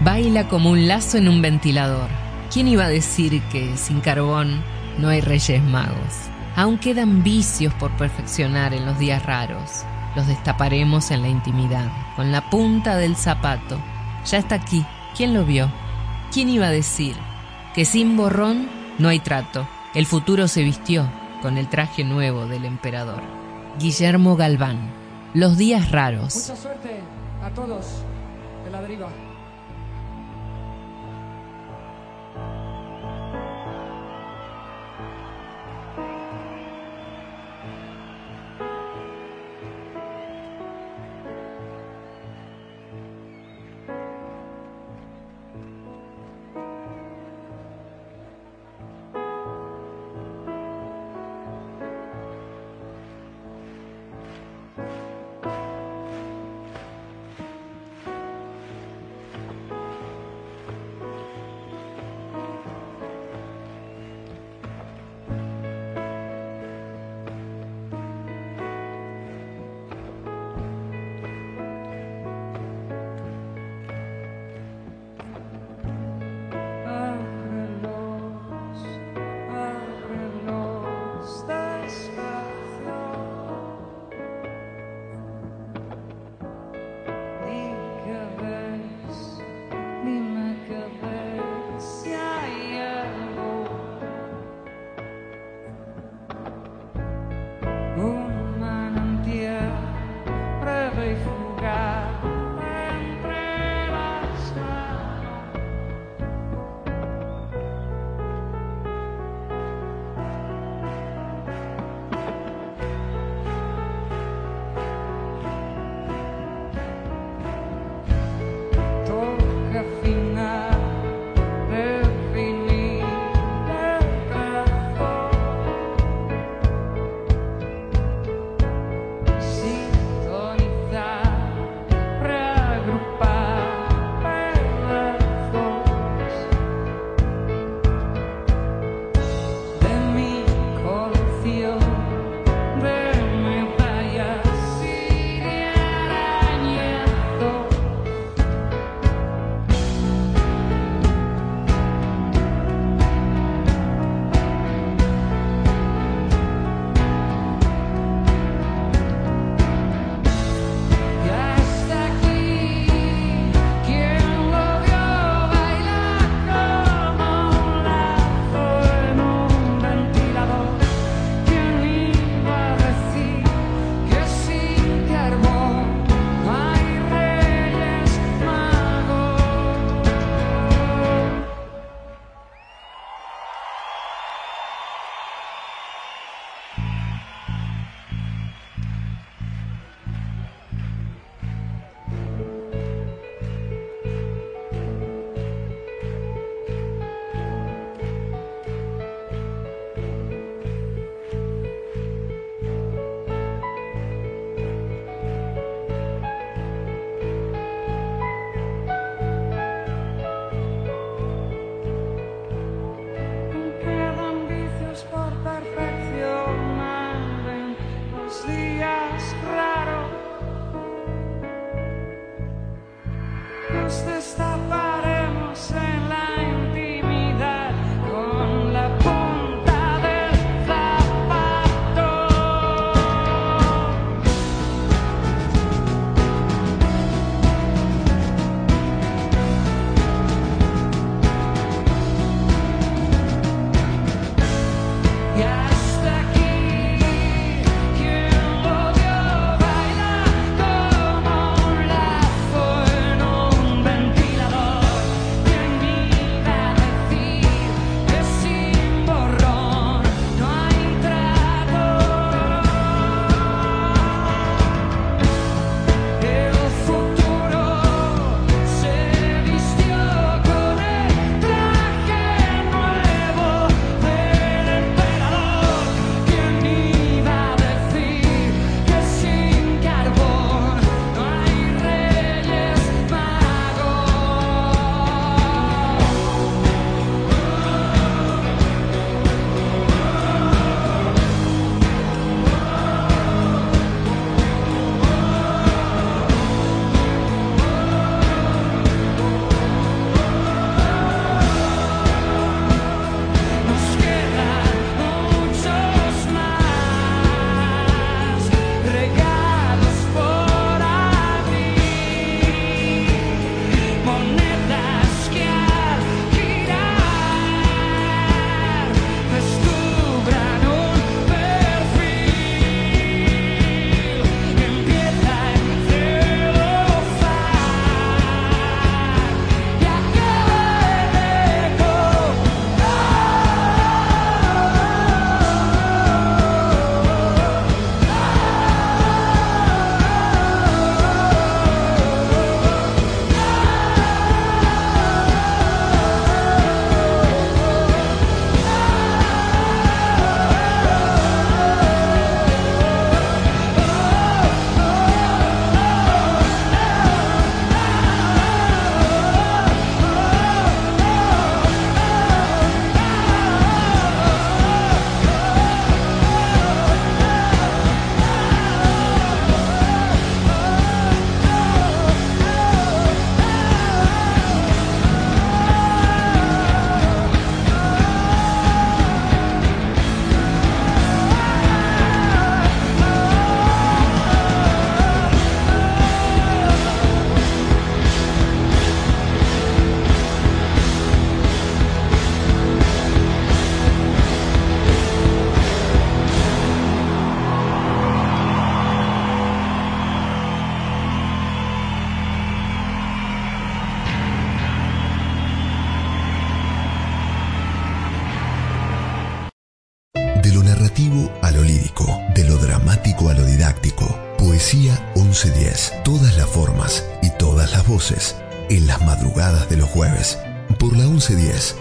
[0.00, 2.08] Baila como un lazo en un ventilador.
[2.50, 4.62] ¿Quién iba a decir que sin carbón
[4.98, 6.30] no hay reyes magos?
[6.56, 9.84] Aún quedan vicios por perfeccionar en los días raros.
[10.16, 13.78] Los destaparemos en la intimidad, con la punta del zapato.
[14.26, 14.84] Ya está aquí.
[15.16, 15.70] ¿Quién lo vio?
[16.32, 17.16] ¿Quién iba a decir
[17.74, 18.68] que sin borrón
[18.98, 19.68] no hay trato?
[19.94, 21.10] El futuro se vistió
[21.42, 23.22] con el traje nuevo del emperador.
[23.78, 24.78] Guillermo Galván.
[25.32, 26.34] Los días raros.
[26.34, 27.00] Mucha suerte
[27.42, 28.02] a todos
[28.64, 29.08] de la deriva.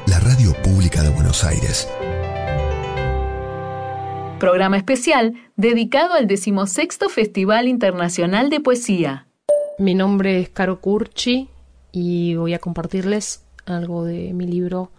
[0.06, 1.90] la radio pública de Buenos Aires.
[4.40, 9.26] Programa especial dedicado al decimosexto Festival Internacional de Poesía.
[9.80, 11.50] Mi nombre es Caro Curchi
[11.92, 14.92] y voy a compartirles algo de mi libro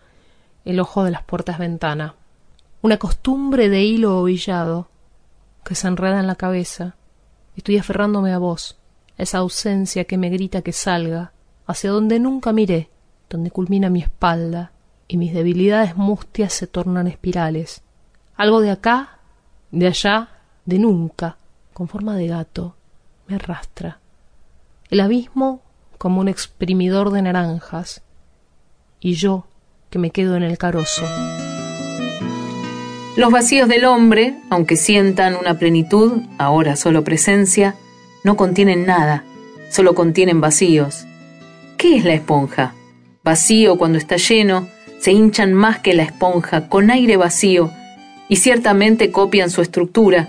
[0.65, 2.17] El ojo de las puertas ventana.
[2.83, 4.89] Una costumbre de hilo ovillado
[5.65, 6.97] que se enreda en la cabeza.
[7.55, 8.79] Estoy aferrándome a vos,
[9.17, 11.35] a esa ausencia que me grita que salga,
[11.69, 12.91] hacia donde nunca miré,
[13.31, 14.73] donde culmina mi espalda,
[15.09, 17.83] y mis debilidades mustias se tornan espirales.
[18.37, 19.19] Algo de acá,
[19.71, 20.29] de allá,
[20.67, 21.37] de nunca,
[21.73, 22.77] con forma de gato,
[23.27, 24.01] me arrastra.
[24.91, 25.63] El abismo
[25.97, 28.03] como un exprimidor de naranjas,
[29.01, 29.47] y yo
[29.89, 31.05] que me quedo en el carozo.
[33.17, 37.75] Los vacíos del hombre, aunque sientan una plenitud, ahora solo presencia,
[38.25, 39.25] no contienen nada,
[39.71, 41.07] solo contienen vacíos.
[41.77, 42.75] ¿Qué es la esponja?
[43.23, 44.67] Vacío cuando está lleno,
[44.99, 47.71] se hinchan más que la esponja, con aire vacío,
[48.29, 50.29] y ciertamente copian su estructura,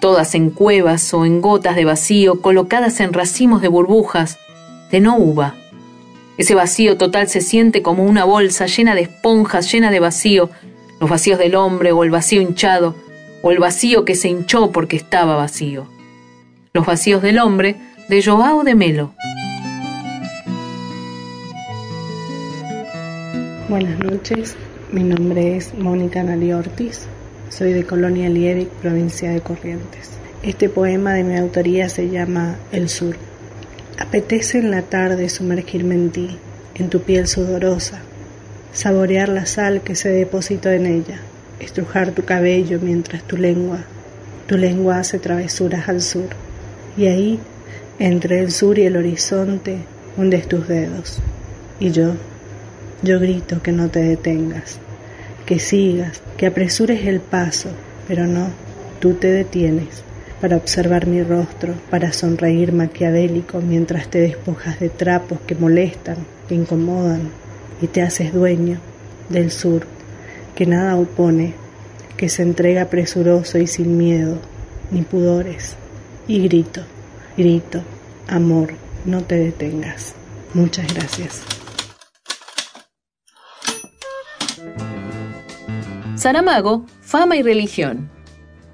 [0.00, 4.38] todas en cuevas o en gotas de vacío colocadas en racimos de burbujas,
[4.90, 5.54] de no uva.
[6.38, 10.48] Ese vacío total se siente como una bolsa llena de esponjas, llena de vacío,
[10.98, 12.94] los vacíos del hombre o el vacío hinchado,
[13.42, 15.86] o el vacío que se hinchó porque estaba vacío.
[16.72, 17.76] Los vacíos del hombre
[18.08, 19.12] de Joao de Melo.
[23.70, 24.56] Buenas noches,
[24.90, 27.02] mi nombre es Mónica Nali Ortiz,
[27.50, 30.10] soy de Colonia Lieric, provincia de Corrientes.
[30.42, 33.14] Este poema de mi autoría se llama El Sur.
[33.96, 36.36] Apetece en la tarde sumergirme en ti,
[36.74, 38.00] en tu piel sudorosa,
[38.72, 41.20] saborear la sal que se depositó en ella,
[41.60, 43.84] estrujar tu cabello mientras tu lengua,
[44.48, 46.30] tu lengua hace travesuras al sur.
[46.96, 47.38] Y ahí,
[48.00, 49.76] entre el sur y el horizonte,
[50.16, 51.20] hundes tus dedos.
[51.78, 52.14] Y yo,
[53.02, 54.78] yo grito que no te detengas,
[55.46, 57.70] que sigas, que apresures el paso,
[58.06, 58.48] pero no,
[59.00, 60.02] tú te detienes
[60.40, 66.16] para observar mi rostro, para sonreír maquiavélico mientras te despojas de trapos que molestan,
[66.48, 67.30] que incomodan,
[67.82, 68.78] y te haces dueño
[69.28, 69.86] del sur,
[70.54, 71.54] que nada opone,
[72.16, 74.38] que se entrega presuroso y sin miedo,
[74.90, 75.76] ni pudores.
[76.26, 76.82] Y grito,
[77.36, 77.82] grito,
[78.28, 78.74] amor,
[79.04, 80.14] no te detengas.
[80.52, 81.59] Muchas gracias.
[86.20, 88.10] Saramago, fama y religión.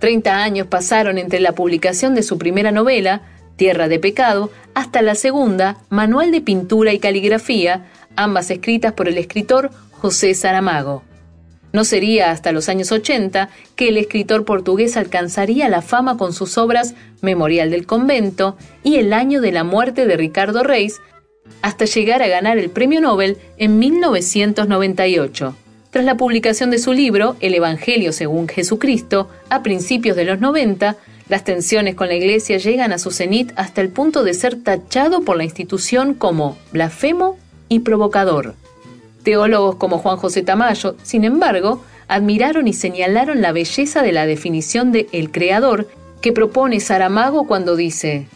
[0.00, 3.22] Treinta años pasaron entre la publicación de su primera novela,
[3.54, 7.86] Tierra de Pecado, hasta la segunda, Manual de Pintura y Caligrafía,
[8.16, 11.04] ambas escritas por el escritor José Saramago.
[11.72, 16.58] No sería hasta los años 80 que el escritor portugués alcanzaría la fama con sus
[16.58, 21.00] obras Memorial del Convento y El año de la muerte de Ricardo Reis,
[21.62, 25.54] hasta llegar a ganar el Premio Nobel en 1998.
[25.96, 30.94] Tras la publicación de su libro El Evangelio según Jesucristo, a principios de los 90,
[31.30, 35.22] las tensiones con la Iglesia llegan a su cenit hasta el punto de ser tachado
[35.22, 37.38] por la institución como blasfemo
[37.70, 38.56] y provocador.
[39.22, 44.92] Teólogos como Juan José Tamayo, sin embargo, admiraron y señalaron la belleza de la definición
[44.92, 45.88] de el creador
[46.20, 48.26] que propone Saramago cuando dice,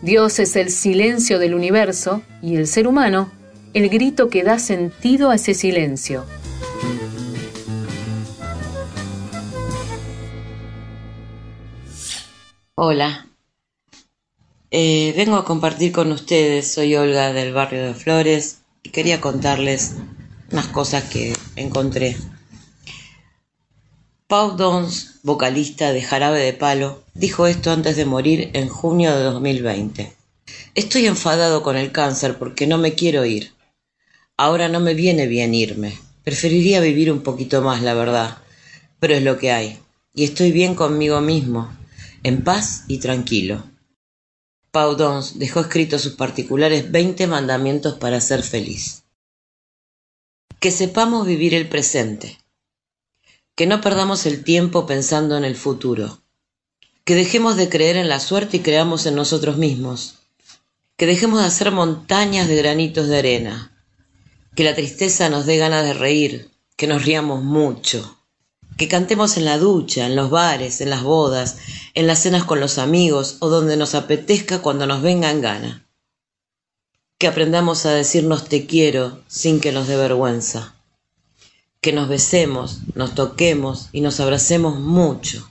[0.00, 3.30] Dios es el silencio del universo y el ser humano,
[3.74, 6.24] el grito que da sentido a ese silencio.
[12.80, 13.26] Hola,
[14.70, 19.96] eh, vengo a compartir con ustedes, soy Olga del barrio de Flores y quería contarles
[20.52, 22.16] unas cosas que encontré.
[24.28, 29.24] Pau Dons, vocalista de Jarabe de Palo, dijo esto antes de morir en junio de
[29.24, 30.12] 2020.
[30.76, 33.54] Estoy enfadado con el cáncer porque no me quiero ir.
[34.36, 35.98] Ahora no me viene bien irme.
[36.22, 38.38] Preferiría vivir un poquito más, la verdad.
[39.00, 39.80] Pero es lo que hay.
[40.14, 41.76] Y estoy bien conmigo mismo,
[42.22, 43.64] en paz y tranquilo.
[44.70, 49.04] Pau Dons dejó escritos sus particulares 20 mandamientos para ser feliz.
[50.60, 52.38] Que sepamos vivir el presente.
[53.54, 56.20] Que no perdamos el tiempo pensando en el futuro.
[57.04, 60.18] Que dejemos de creer en la suerte y creamos en nosotros mismos.
[60.96, 63.84] Que dejemos de hacer montañas de granitos de arena.
[64.54, 66.50] Que la tristeza nos dé ganas de reír.
[66.76, 68.17] Que nos riamos mucho
[68.78, 71.58] que cantemos en la ducha, en los bares, en las bodas,
[71.94, 75.86] en las cenas con los amigos o donde nos apetezca cuando nos venga en gana.
[77.18, 80.76] Que aprendamos a decirnos te quiero sin que nos dé vergüenza.
[81.80, 85.50] Que nos besemos, nos toquemos y nos abracemos mucho.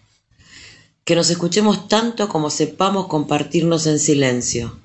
[1.08, 4.78] que nos escuchemos tanto como sepamos compartirnos en silencio,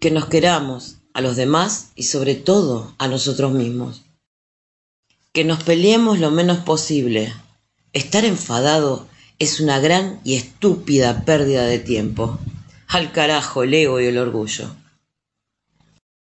[0.00, 4.02] que nos queramos a los demás y sobre todo a nosotros mismos,
[5.38, 7.32] que nos peleemos lo menos posible.
[7.92, 9.06] Estar enfadado
[9.38, 12.40] es una gran y estúpida pérdida de tiempo.
[12.88, 14.74] Al carajo el ego y el orgullo.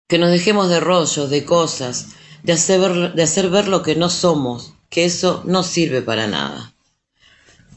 [0.07, 2.11] Que nos dejemos de rollos, de cosas,
[2.45, 6.29] de hacer, ver, de hacer ver lo que no somos, que eso no sirve para
[6.29, 6.73] nada.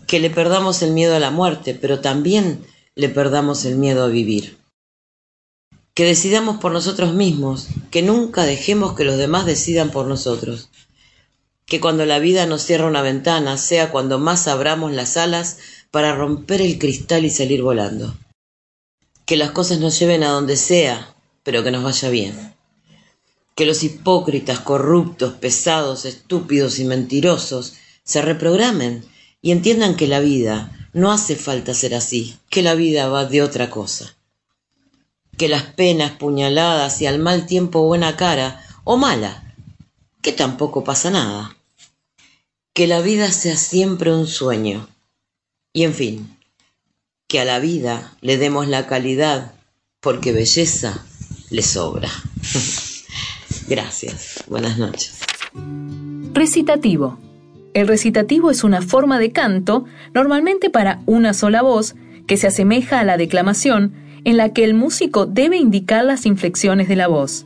[0.05, 2.63] Que le perdamos el miedo a la muerte, pero también
[2.93, 4.59] le perdamos el miedo a vivir.
[5.95, 10.69] Que decidamos por nosotros mismos, que nunca dejemos que los demás decidan por nosotros.
[11.65, 15.57] Que cuando la vida nos cierra una ventana, sea cuando más abramos las alas
[15.91, 18.15] para romper el cristal y salir volando.
[19.25, 22.55] Que las cosas nos lleven a donde sea, pero que nos vaya bien
[23.55, 29.05] que los hipócritas, corruptos, pesados, estúpidos y mentirosos se reprogramen
[29.41, 33.41] y entiendan que la vida no hace falta ser así, que la vida va de
[33.41, 34.15] otra cosa.
[35.37, 39.44] Que las penas, puñaladas y al mal tiempo buena cara, o mala,
[40.25, 41.55] que tampoco pasa nada.
[42.73, 44.89] Que la vida sea siempre un sueño.
[45.71, 46.37] Y en fin,
[47.27, 49.53] que a la vida le demos la calidad,
[49.99, 51.05] porque belleza
[51.51, 52.09] le sobra.
[53.69, 54.43] Gracias.
[54.47, 55.19] Buenas noches.
[56.33, 57.19] Recitativo.
[57.75, 61.93] El recitativo es una forma de canto, normalmente para una sola voz,
[62.25, 66.87] que se asemeja a la declamación, en la que el músico debe indicar las inflexiones
[66.87, 67.45] de la voz.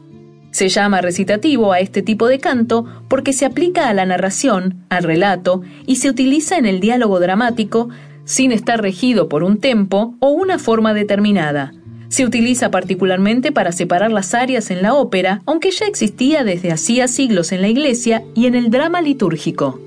[0.51, 5.03] Se llama recitativo a este tipo de canto porque se aplica a la narración, al
[5.03, 7.89] relato, y se utiliza en el diálogo dramático
[8.25, 11.73] sin estar regido por un tempo o una forma determinada.
[12.09, 17.07] Se utiliza particularmente para separar las áreas en la ópera, aunque ya existía desde hacía
[17.07, 19.79] siglos en la iglesia y en el drama litúrgico.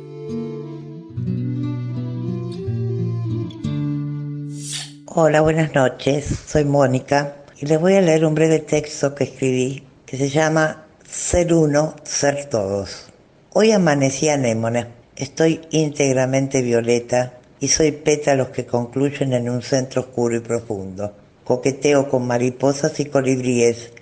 [5.06, 6.24] Hola, buenas noches.
[6.46, 9.82] Soy Mónica y les voy a leer un breve texto que escribí
[10.18, 13.06] se llama Ser uno, ser todos.
[13.54, 14.88] Hoy amanecí anémona.
[15.16, 21.14] Estoy íntegramente violeta y soy pétalos que concluyen en un centro oscuro y profundo.
[21.44, 23.92] Coqueteo con mariposas y colibríes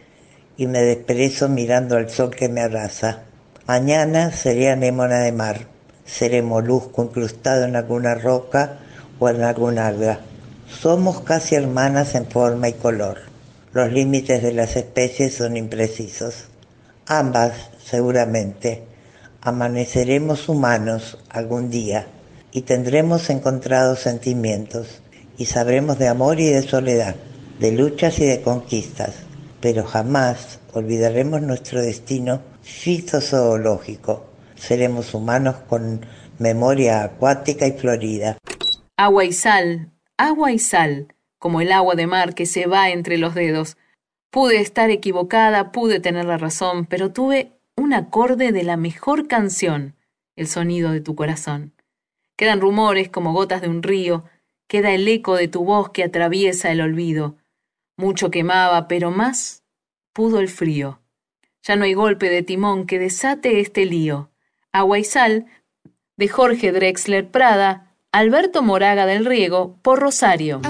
[0.57, 3.23] y me desprezo mirando al sol que me arrasa.
[3.67, 5.69] Mañana seré anémona de mar.
[6.05, 8.79] Seré molusco incrustado en alguna roca
[9.21, 10.21] o en alguna alga.
[10.69, 13.30] Somos casi hermanas en forma y color.
[13.73, 16.49] Los límites de las especies son imprecisos.
[17.07, 18.83] Ambas, seguramente,
[19.41, 22.09] amaneceremos humanos algún día
[22.51, 25.03] y tendremos encontrados sentimientos
[25.39, 27.15] y sabremos de amor y de soledad,
[27.61, 29.15] de luchas y de conquistas,
[29.61, 34.27] pero jamás olvidaremos nuestro destino fitozoológico.
[34.57, 36.05] Seremos humanos con
[36.41, 38.37] memoria acuática y florida.
[38.97, 43.19] Agua y sal, agua y sal, como el agua de mar que se va entre
[43.19, 43.77] los dedos.
[44.31, 49.97] Pude estar equivocada, pude tener la razón, pero tuve un acorde de la mejor canción,
[50.37, 51.73] el sonido de tu corazón.
[52.37, 54.25] Quedan rumores como gotas de un río,
[54.69, 57.37] queda el eco de tu voz que atraviesa el olvido.
[57.97, 59.65] Mucho quemaba, pero más
[60.13, 61.01] pudo el frío.
[61.63, 64.31] Ya no hay golpe de timón que desate este lío.
[64.73, 65.47] Agua y sal,
[66.17, 70.61] de Jorge Drexler Prada, Alberto Moraga del Riego, por Rosario.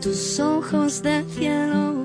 [0.00, 2.04] Tus ojos de cielo.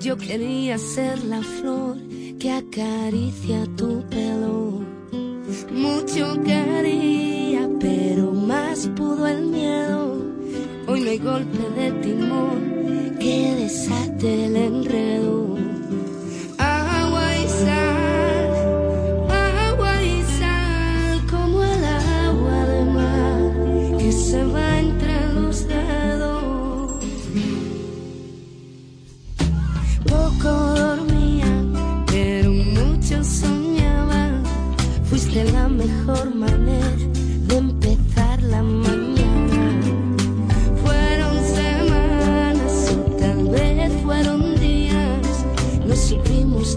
[0.00, 1.96] Yo quería ser la flor
[2.38, 4.80] que acaricia tu pelo.
[5.70, 10.22] Mucho quería, pero más pudo el miedo.
[10.86, 15.56] Hoy no hay golpe de timón que desate el enredo.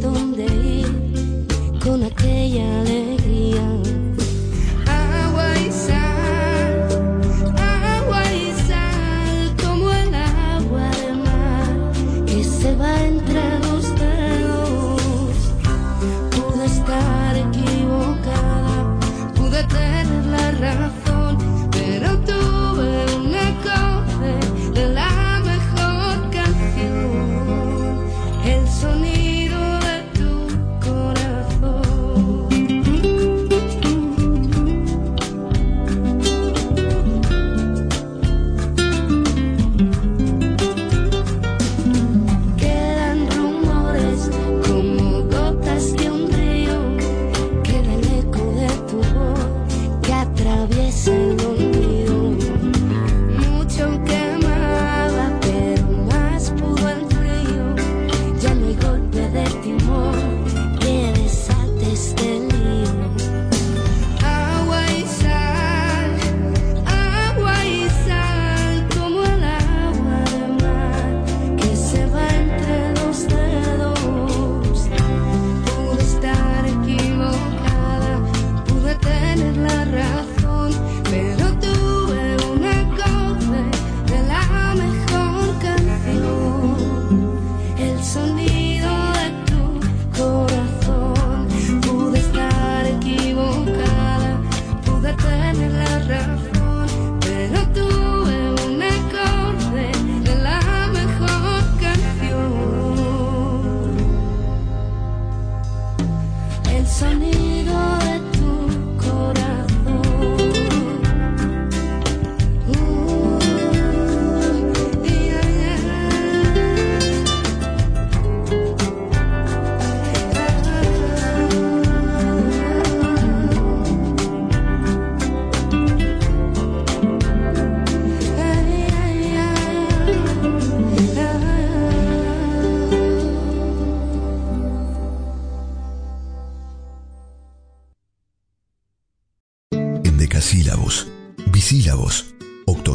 [0.05, 0.64] donde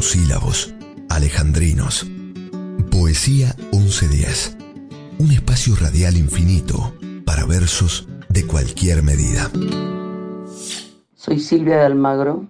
[0.01, 0.73] monosílabos,
[1.09, 2.07] alejandrinos.
[2.89, 4.57] Poesía 1110.
[5.19, 9.51] Un espacio radial infinito para versos de cualquier medida.
[11.13, 12.47] Soy Silvia de Almagro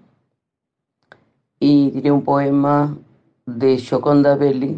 [1.59, 2.97] y diré un poema
[3.45, 4.77] de Gioconda Belli,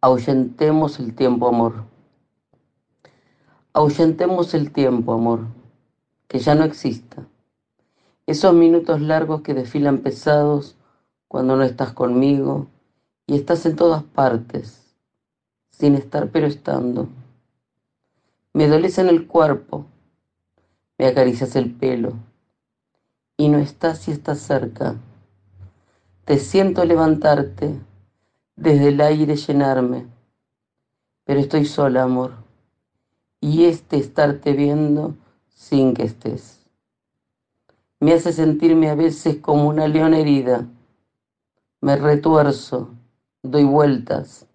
[0.00, 1.84] Ahuyentemos el tiempo, amor.
[3.74, 5.40] Ahuyentemos el tiempo, amor,
[6.26, 7.26] que ya no exista.
[8.30, 10.76] Esos minutos largos que desfilan pesados
[11.26, 12.68] cuando no estás conmigo
[13.26, 14.94] y estás en todas partes,
[15.70, 17.08] sin estar pero estando.
[18.52, 19.84] Me doles en el cuerpo,
[20.96, 22.12] me acaricias el pelo
[23.36, 24.94] y no estás y estás cerca.
[26.24, 27.80] Te siento levantarte,
[28.54, 30.06] desde el aire llenarme,
[31.24, 32.34] pero estoy sola, amor,
[33.40, 35.16] y este estarte viendo
[35.48, 36.59] sin que estés.
[38.00, 40.66] Me hace sentirme a veces como una leona herida.
[41.82, 42.94] Me retuerzo,
[43.42, 44.46] doy vueltas,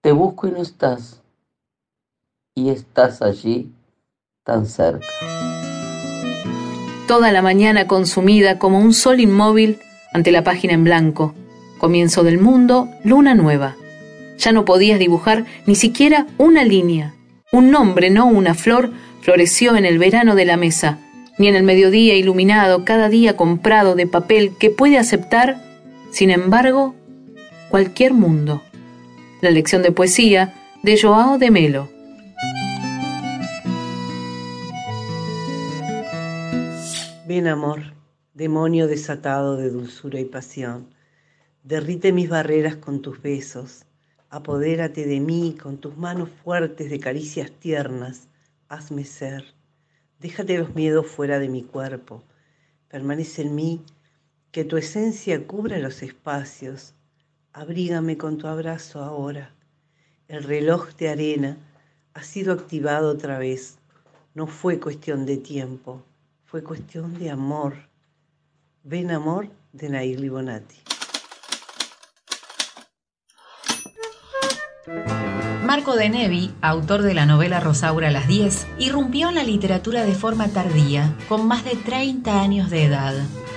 [0.00, 1.22] te busco y no estás,
[2.54, 3.70] y estás allí
[4.44, 5.06] tan cerca.
[7.06, 9.78] Toda la mañana consumida como un sol inmóvil
[10.14, 11.34] ante la página en blanco.
[11.78, 13.76] Comienzo del mundo, luna nueva.
[14.38, 17.14] Ya no podías dibujar ni siquiera una línea.
[17.52, 18.90] Un nombre, no una flor,
[19.20, 20.98] floreció en el verano de la mesa,
[21.38, 25.60] ni en el mediodía iluminado, cada día comprado de papel que puede aceptar,
[26.10, 26.94] sin embargo,
[27.68, 28.62] cualquier mundo.
[29.40, 31.88] La lección de poesía de Joao de Melo.
[37.26, 37.94] Ven amor,
[38.34, 40.94] demonio desatado de dulzura y pasión,
[41.62, 43.86] derrite mis barreras con tus besos,
[44.28, 48.28] apodérate de mí con tus manos fuertes de caricias tiernas,
[48.68, 49.53] hazme ser,
[50.24, 52.22] déjate los miedos fuera de mi cuerpo,
[52.88, 53.84] permanece en mí,
[54.52, 56.94] que tu esencia cubra los espacios,
[57.52, 59.54] abrígame con tu abrazo ahora,
[60.26, 61.58] el reloj de arena
[62.14, 63.76] ha sido activado otra vez,
[64.32, 66.02] no fue cuestión de tiempo,
[66.46, 67.74] fue cuestión de amor.
[68.82, 70.76] Ven amor de Nair Libonati.
[75.74, 80.04] Marco de Nevi, autor de la novela Rosaura a las 10, irrumpió en la literatura
[80.04, 83.12] de forma tardía, con más de 30 años de edad.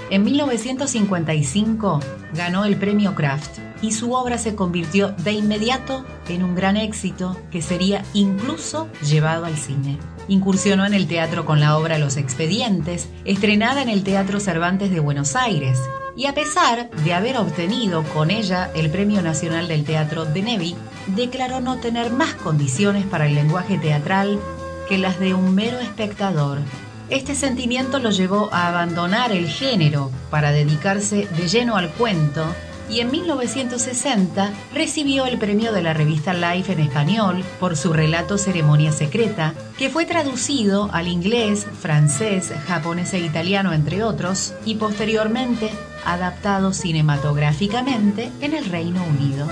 [0.10, 2.00] En 1955
[2.34, 7.38] ganó el premio Kraft y su obra se convirtió de inmediato en un gran éxito
[7.52, 10.00] que sería incluso llevado al cine.
[10.28, 15.02] Incursionó en el teatro con la obra Los Expedientes, estrenada en el Teatro Cervantes de
[15.02, 15.80] Buenos Aires,
[16.16, 20.76] y a pesar de haber obtenido con ella el Premio Nacional del Teatro de Nevi,
[21.16, 24.40] declaró no tener más condiciones para el lenguaje teatral
[24.88, 26.60] que las de un mero espectador.
[27.10, 32.46] Este sentimiento lo llevó a abandonar el género para dedicarse de lleno al cuento
[32.90, 38.38] y en 1960 recibió el premio de la revista Life en español por su relato
[38.38, 45.70] Ceremonia Secreta, que fue traducido al inglés, francés, japonés e italiano, entre otros, y posteriormente
[46.06, 49.48] adaptado cinematográficamente en el Reino Unido.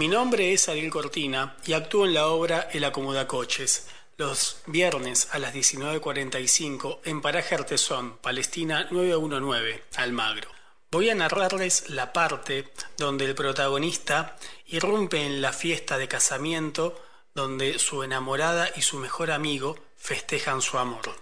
[0.00, 3.86] Mi nombre es Ariel Cortina y actúo en la obra El Acomodacoches
[4.16, 10.48] los viernes a las 19.45 en Paraje Artesón, Palestina 919, Almagro.
[10.90, 14.38] Voy a narrarles la parte donde el protagonista
[14.68, 16.98] irrumpe en la fiesta de casamiento
[17.34, 21.14] donde su enamorada y su mejor amigo festejan su amor.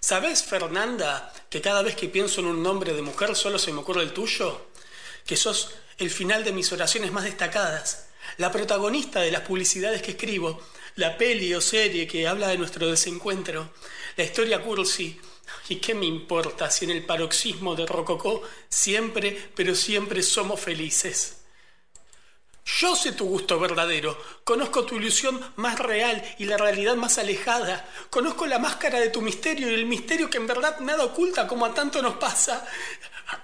[0.00, 3.80] ¿Sabes, Fernanda, que cada vez que pienso en un nombre de mujer solo se me
[3.80, 4.68] ocurre el tuyo?
[5.26, 8.06] Que sos el final de mis oraciones más destacadas,
[8.38, 10.58] la protagonista de las publicidades que escribo,
[10.96, 13.70] la peli o serie que habla de nuestro desencuentro,
[14.16, 15.20] la historia cursi.
[15.68, 21.36] ¿Y qué me importa si en el paroxismo de Rococó siempre, pero siempre somos felices?
[22.64, 27.86] Yo sé tu gusto verdadero, conozco tu ilusión más real y la realidad más alejada,
[28.08, 31.66] conozco la máscara de tu misterio y el misterio que en verdad nada oculta como
[31.66, 32.66] a tanto nos pasa.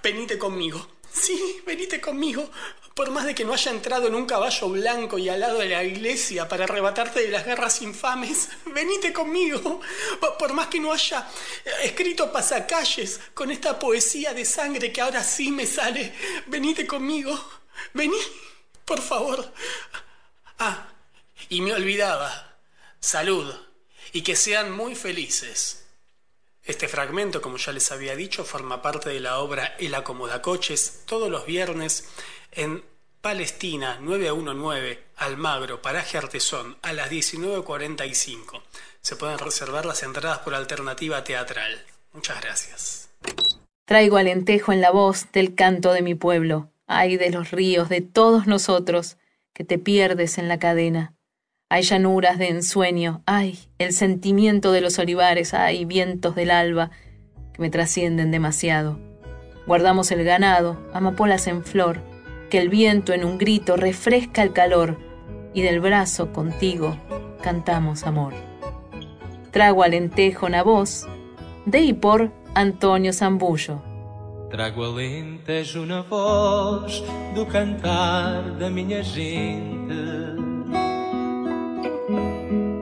[0.01, 2.49] Venite conmigo, sí, venite conmigo,
[2.93, 5.69] por más de que no haya entrado en un caballo blanco y al lado de
[5.69, 9.81] la iglesia para arrebatarte de las guerras infames, venite conmigo.
[10.39, 11.27] Por más que no haya
[11.83, 16.13] escrito pasacalles con esta poesía de sangre que ahora sí me sale,
[16.47, 17.37] venite conmigo.
[17.93, 18.17] Vení,
[18.85, 19.53] por favor.
[20.59, 20.87] Ah,
[21.49, 22.57] y me olvidaba.
[22.99, 23.53] Salud.
[24.13, 25.86] Y que sean muy felices.
[26.67, 31.31] Este fragmento, como ya les había dicho, forma parte de la obra El Acomodacoches todos
[31.31, 32.09] los viernes
[32.51, 32.83] en
[33.21, 38.61] Palestina 919, Almagro, Paraje Artesón, a las 19.45.
[38.99, 41.85] Se pueden reservar las entradas por alternativa teatral.
[42.11, 43.09] Muchas gracias.
[43.85, 48.01] Traigo alentejo en la voz del canto de mi pueblo, ay de los ríos de
[48.01, 49.15] todos nosotros,
[49.53, 51.16] que te pierdes en la cadena.
[51.69, 56.91] Hay llanuras de ensueño, ay, el sentimiento de los olivares, ay, vientos del alba,
[57.53, 58.97] que me trascienden demasiado.
[59.65, 61.99] Guardamos el ganado, amapolas en flor,
[62.49, 64.97] que el viento en un grito refresca el calor,
[65.53, 66.95] y del brazo contigo
[67.41, 68.33] cantamos amor.
[69.51, 71.05] Trago alentejo na voz,
[71.65, 73.81] de y por Antonio Zambullo.
[74.49, 77.03] Trago alentejo na voz
[77.35, 80.36] do cantar da minha gente.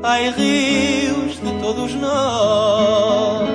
[0.07, 3.49] Ai, rios de todos nós,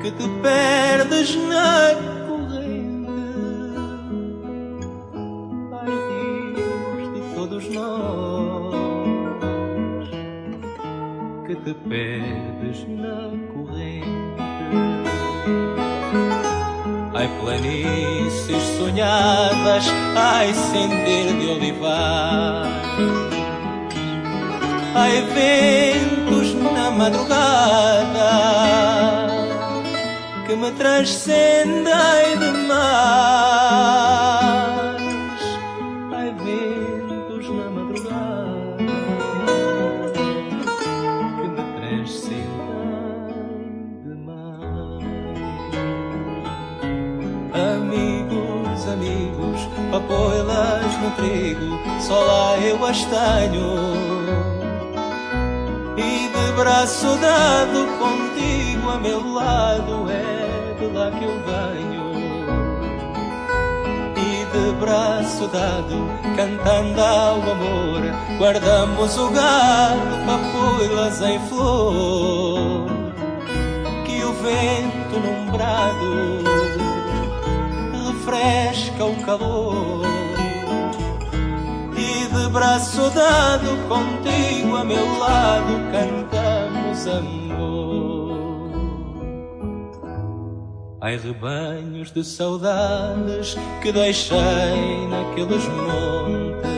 [0.00, 1.96] que te perdes na
[2.28, 3.10] corrente.
[5.72, 5.90] Ai,
[6.54, 8.74] rios de todos nós,
[11.48, 14.40] que te perdes na corrente.
[17.12, 23.39] Ai, planícies sonhadas, ai, sender de olivar.
[24.92, 28.30] Ai, ventos na madrugada
[30.46, 32.80] que me transcendem demais.
[36.12, 38.76] Ai, ventos na madrugada
[41.36, 42.50] que me transcendem
[44.04, 45.04] demais.
[47.54, 49.60] Amigos, amigos,
[49.94, 54.59] apoias no trigo, só lá eu as tenho
[56.00, 62.10] e de braço dado contigo a meu lado é de lá que eu venho.
[64.16, 68.00] E de braço dado cantando ao amor
[68.38, 72.88] guardamos o gado papoilas em flor
[74.06, 76.42] que o vento num brado
[77.92, 80.19] refresca o calor
[82.50, 88.40] braço dado contigo a meu lado cantamos amor.
[91.00, 96.70] Ai rebanhos de saudades que deixei naqueles montes.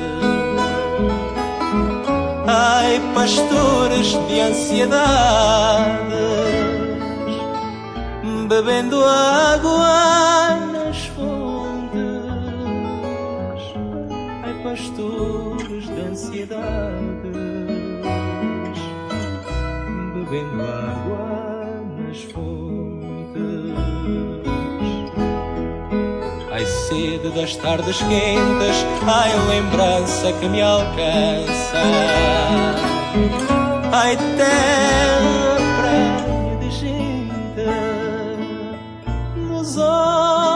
[2.46, 5.00] Ai pastores de ansiedades,
[8.48, 10.71] bebendo água
[16.47, 17.32] de ansiedades,
[20.14, 23.72] bebendo água nas fontes.
[26.51, 31.82] Ai, sede das tardes quentes, ai, lembrança que me alcança.
[33.93, 37.66] Ai, terra prenha de gente
[39.36, 40.51] nos olhos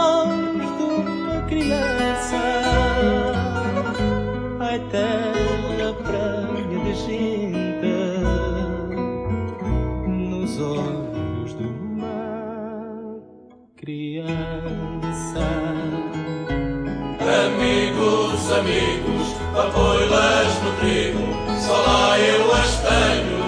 [20.79, 21.25] trigo,
[21.65, 23.47] só lá eu as tenho.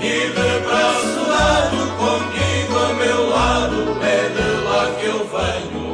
[0.00, 5.86] E de braço dado contigo a meu lado, é de lá que eu venho.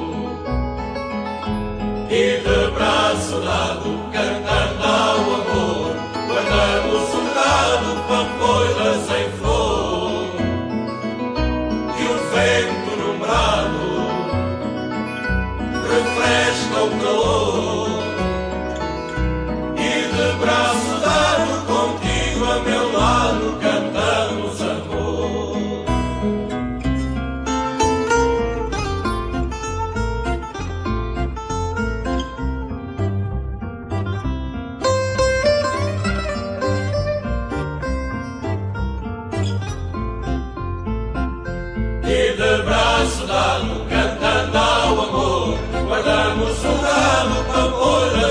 [2.10, 5.90] E de braço dado, cantando ao amor,
[6.26, 10.26] guardamos gado, pampoilas em flor,
[11.96, 13.86] e o vento num brado
[15.88, 17.57] refresca o calor,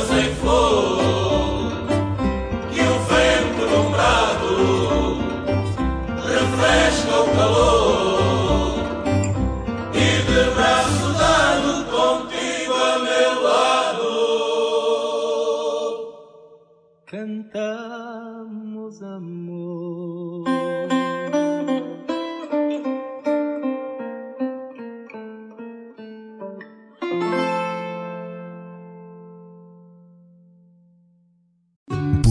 [0.09, 0.76] music flows.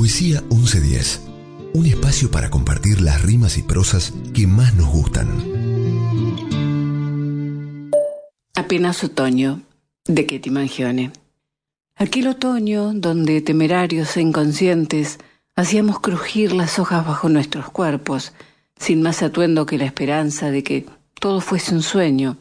[0.07, 1.21] Poesía 1110.
[1.75, 5.27] Un espacio para compartir las rimas y prosas que más nos gustan.
[8.55, 9.63] Apenas otoño,
[10.05, 11.11] de Ketty Mangione.
[11.97, 15.19] Aquel otoño donde temerarios e inconscientes
[15.57, 18.33] hacíamos crujir las hojas bajo nuestros cuerpos,
[18.79, 20.87] sin más atuendo que la esperanza de que
[21.19, 22.37] todo fuese un sueño,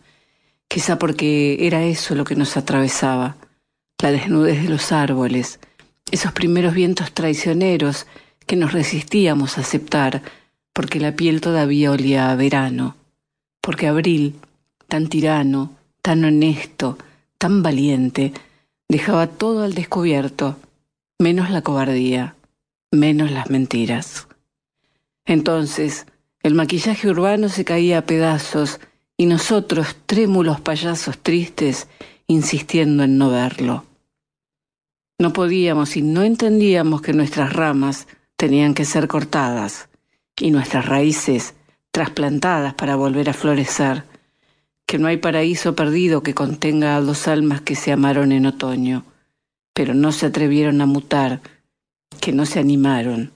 [0.67, 3.37] quizá porque era eso lo que nos atravesaba,
[4.03, 5.59] la desnudez de los árboles,
[6.11, 8.07] esos primeros vientos traicioneros
[8.45, 10.21] que nos resistíamos a aceptar,
[10.73, 12.95] porque la piel todavía olía a verano,
[13.61, 14.35] porque abril,
[14.87, 15.71] tan tirano,
[16.01, 16.97] tan honesto,
[17.37, 18.33] tan valiente,
[18.87, 20.57] dejaba todo al descubierto,
[21.17, 22.35] menos la cobardía,
[22.91, 24.27] menos las mentiras.
[25.25, 26.05] Entonces,
[26.43, 28.79] el maquillaje urbano se caía a pedazos
[29.17, 31.87] y nosotros, trémulos payasos tristes,
[32.27, 33.85] insistiendo en no verlo.
[35.17, 39.87] No podíamos y no entendíamos que nuestras ramas tenían que ser cortadas
[40.37, 41.53] y nuestras raíces
[41.91, 44.03] trasplantadas para volver a florecer
[44.85, 49.03] que no hay paraíso perdido que contenga a dos almas que se amaron en otoño,
[49.73, 51.41] pero no se atrevieron a mutar,
[52.21, 53.31] que no se animaron,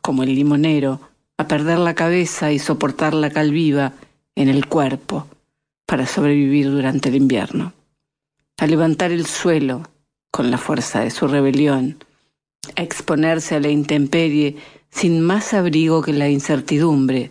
[0.00, 1.00] como el limonero,
[1.38, 3.94] a perder la cabeza y soportar la cal viva
[4.36, 5.26] en el cuerpo
[5.86, 7.72] para sobrevivir durante el invierno,
[8.58, 9.91] a levantar el suelo
[10.32, 12.02] con la fuerza de su rebelión,
[12.74, 14.56] a exponerse a la intemperie
[14.90, 17.30] sin más abrigo que la incertidumbre,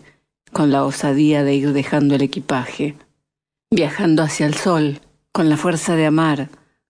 [0.53, 2.95] con la osadía de ir dejando el equipaje
[3.71, 4.99] viajando hacia el sol,
[5.31, 6.49] con la fuerza de amar,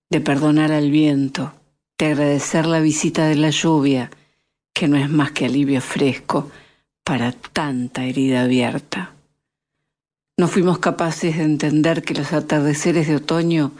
[0.10, 1.54] de perdonar al viento,
[1.98, 4.10] de agradecer la visita de la lluvia,
[4.74, 6.50] que no es más que alivio fresco
[7.04, 9.14] para tanta herida abierta.
[10.38, 13.74] No fuimos capaces de entender que los atardeceres de otoño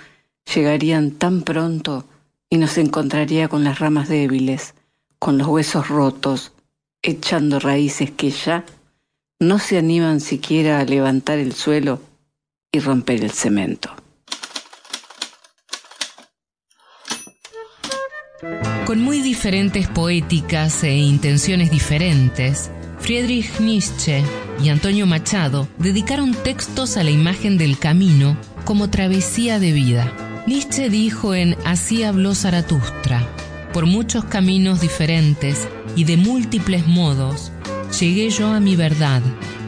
[0.54, 2.06] llegarían tan pronto
[2.52, 4.76] y nos encontraría con las ramas débiles,
[5.18, 6.52] con los huesos rotos,
[7.02, 8.66] echando raíces que ya
[9.40, 12.02] no se animan siquiera a levantar el suelo
[12.72, 13.90] y romper el cemento.
[18.86, 22.70] Con muy diferentes poéticas e intenciones diferentes,
[23.00, 24.24] Friedrich Nietzsche
[24.62, 30.31] y Antonio Machado dedicaron textos a la imagen del camino como travesía de vida.
[30.48, 33.28] Nietzsche dijo en Así habló Zaratustra,
[33.74, 37.52] por muchos caminos diferentes y de múltiples modos,
[38.00, 39.22] llegué yo a mi verdad,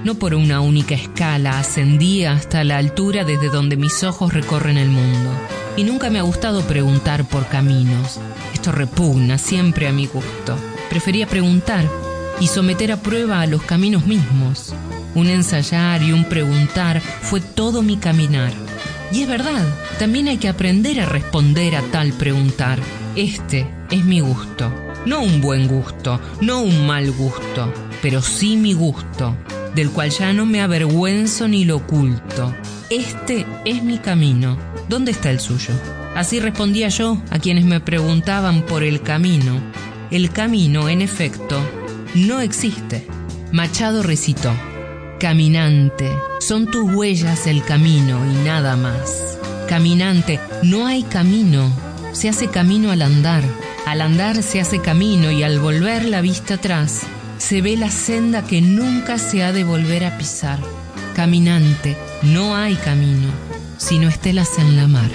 [0.04, 4.90] no por una única escala, ascendí hasta la altura desde donde mis ojos recorren el
[4.90, 5.30] mundo.
[5.78, 8.20] Y nunca me ha gustado preguntar por caminos.
[8.54, 10.58] Esto repugna siempre a mi gusto.
[10.90, 11.88] Prefería preguntar
[12.40, 14.74] y someter a prueba a los caminos mismos.
[15.14, 18.52] Un ensayar y un preguntar fue todo mi caminar.
[19.14, 19.64] Y es verdad,
[20.00, 22.80] también hay que aprender a responder a tal preguntar.
[23.16, 24.74] Este es mi gusto.
[25.06, 27.72] No un buen gusto, no un mal gusto,
[28.02, 29.38] pero sí mi gusto
[29.76, 32.54] del cual ya no me avergüenzo ni lo oculto.
[32.90, 34.58] Este es mi camino.
[34.90, 35.74] ¿Dónde está el suyo?
[36.16, 39.60] Así respondía yo a quienes me preguntaban por el camino.
[40.12, 41.60] El camino, en efecto,
[42.14, 43.08] no existe.
[43.52, 44.52] Machado recitó,
[45.24, 49.38] Caminante, son tus huellas el camino y nada más.
[49.70, 51.72] Caminante, no hay camino,
[52.12, 53.42] se hace camino al andar.
[53.86, 57.04] Al andar se hace camino y al volver la vista atrás
[57.38, 60.60] se ve la senda que nunca se ha de volver a pisar.
[61.16, 63.30] Caminante, no hay camino,
[63.78, 65.10] sino estelas en la mar.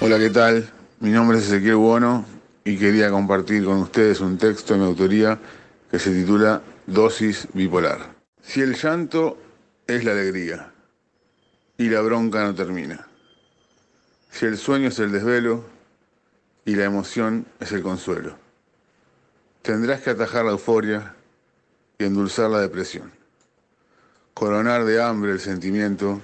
[0.00, 0.70] Hola, ¿qué tal?
[1.00, 2.35] Mi nombre es Ezequiel Bono
[2.66, 5.38] y quería compartir con ustedes un texto de mi autoría
[5.88, 8.16] que se titula Dosis bipolar.
[8.42, 9.38] Si el llanto
[9.86, 10.72] es la alegría
[11.78, 13.06] y la bronca no termina.
[14.32, 15.64] Si el sueño es el desvelo
[16.64, 18.36] y la emoción es el consuelo.
[19.62, 21.14] Tendrás que atajar la euforia
[21.98, 23.12] y endulzar la depresión,
[24.34, 26.20] coronar de hambre el sentimiento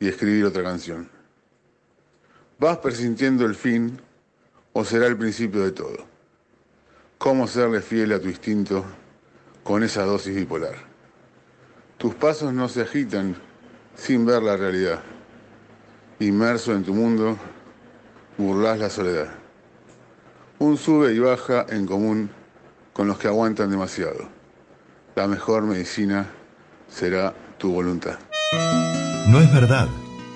[0.00, 1.10] y escribir otra canción.
[2.58, 4.00] ¿Vas presintiendo el fin
[4.76, 5.96] o será el principio de todo?
[7.18, 8.84] ¿Cómo serle fiel a tu instinto
[9.62, 10.76] con esa dosis bipolar?
[11.96, 13.36] Tus pasos no se agitan
[13.94, 15.02] sin ver la realidad.
[16.20, 17.38] Inmerso en tu mundo,
[18.36, 19.46] burlas la soledad
[20.58, 22.30] un sube y baja en común
[22.92, 24.28] con los que aguantan demasiado.
[25.14, 26.26] La mejor medicina
[26.88, 28.18] será tu voluntad.
[29.28, 29.88] No es verdad,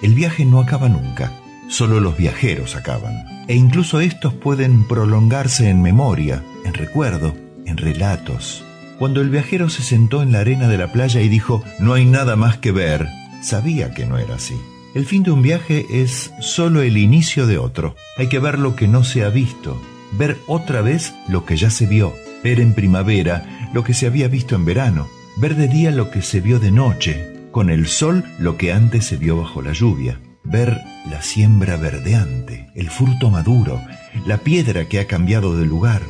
[0.03, 1.33] el viaje no acaba nunca,
[1.71, 3.15] solo los viajeros acaban.
[3.49, 7.35] E incluso estos pueden prolongarse en memoria, en recuerdo,
[7.65, 8.65] en relatos.
[8.99, 12.05] Cuando el viajero se sentó en la arena de la playa y dijo, no hay
[12.05, 13.09] nada más que ver,
[13.43, 14.61] sabía que no era así.
[14.95, 17.95] El fin de un viaje es solo el inicio de otro.
[18.19, 19.81] Hay que ver lo que no se ha visto,
[20.19, 24.29] ver otra vez lo que ya se vio, ver en primavera lo que se había
[24.29, 28.25] visto en verano, ver de día lo que se vio de noche, con el sol
[28.39, 30.19] lo que antes se vio bajo la lluvia,
[30.51, 33.81] ver la siembra verdeante, el fruto maduro,
[34.27, 36.03] la piedra que ha cambiado de lugar,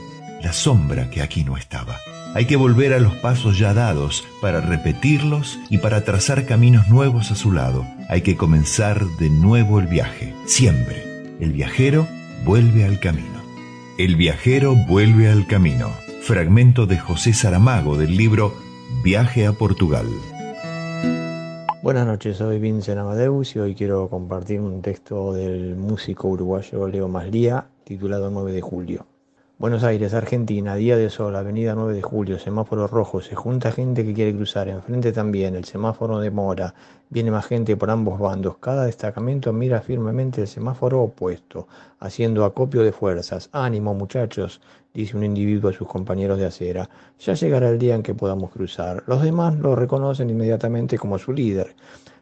[0.43, 1.99] la sombra que aquí no estaba.
[2.35, 7.31] Hay que volver a los pasos ya dados para repetirlos y para trazar caminos nuevos
[7.31, 7.85] a su lado.
[8.09, 10.33] Hay que comenzar de nuevo el viaje.
[10.47, 11.05] Siempre.
[11.41, 12.07] El viajero
[12.45, 13.43] vuelve al camino.
[13.99, 15.91] El viajero vuelve al camino.
[16.23, 18.57] Fragmento de José Saramago del libro
[19.03, 20.07] Viaje a Portugal.
[21.83, 27.09] Buenas noches, soy Vincent Amadeus y hoy quiero compartir un texto del músico uruguayo Leo
[27.09, 29.07] Maslía titulado 9 de julio.
[29.59, 34.05] Buenos Aires, Argentina, día de sol, avenida 9 de julio, semáforo rojo, se junta gente
[34.05, 36.75] que quiere cruzar, enfrente también, el semáforo demora,
[37.09, 41.67] viene más gente por ambos bandos, cada destacamento mira firmemente el semáforo opuesto,
[41.99, 43.49] haciendo acopio de fuerzas.
[43.53, 44.61] Ánimo muchachos,
[44.95, 46.89] dice un individuo a sus compañeros de acera,
[47.19, 49.03] ya llegará el día en que podamos cruzar.
[49.07, 51.75] Los demás lo reconocen inmediatamente como su líder.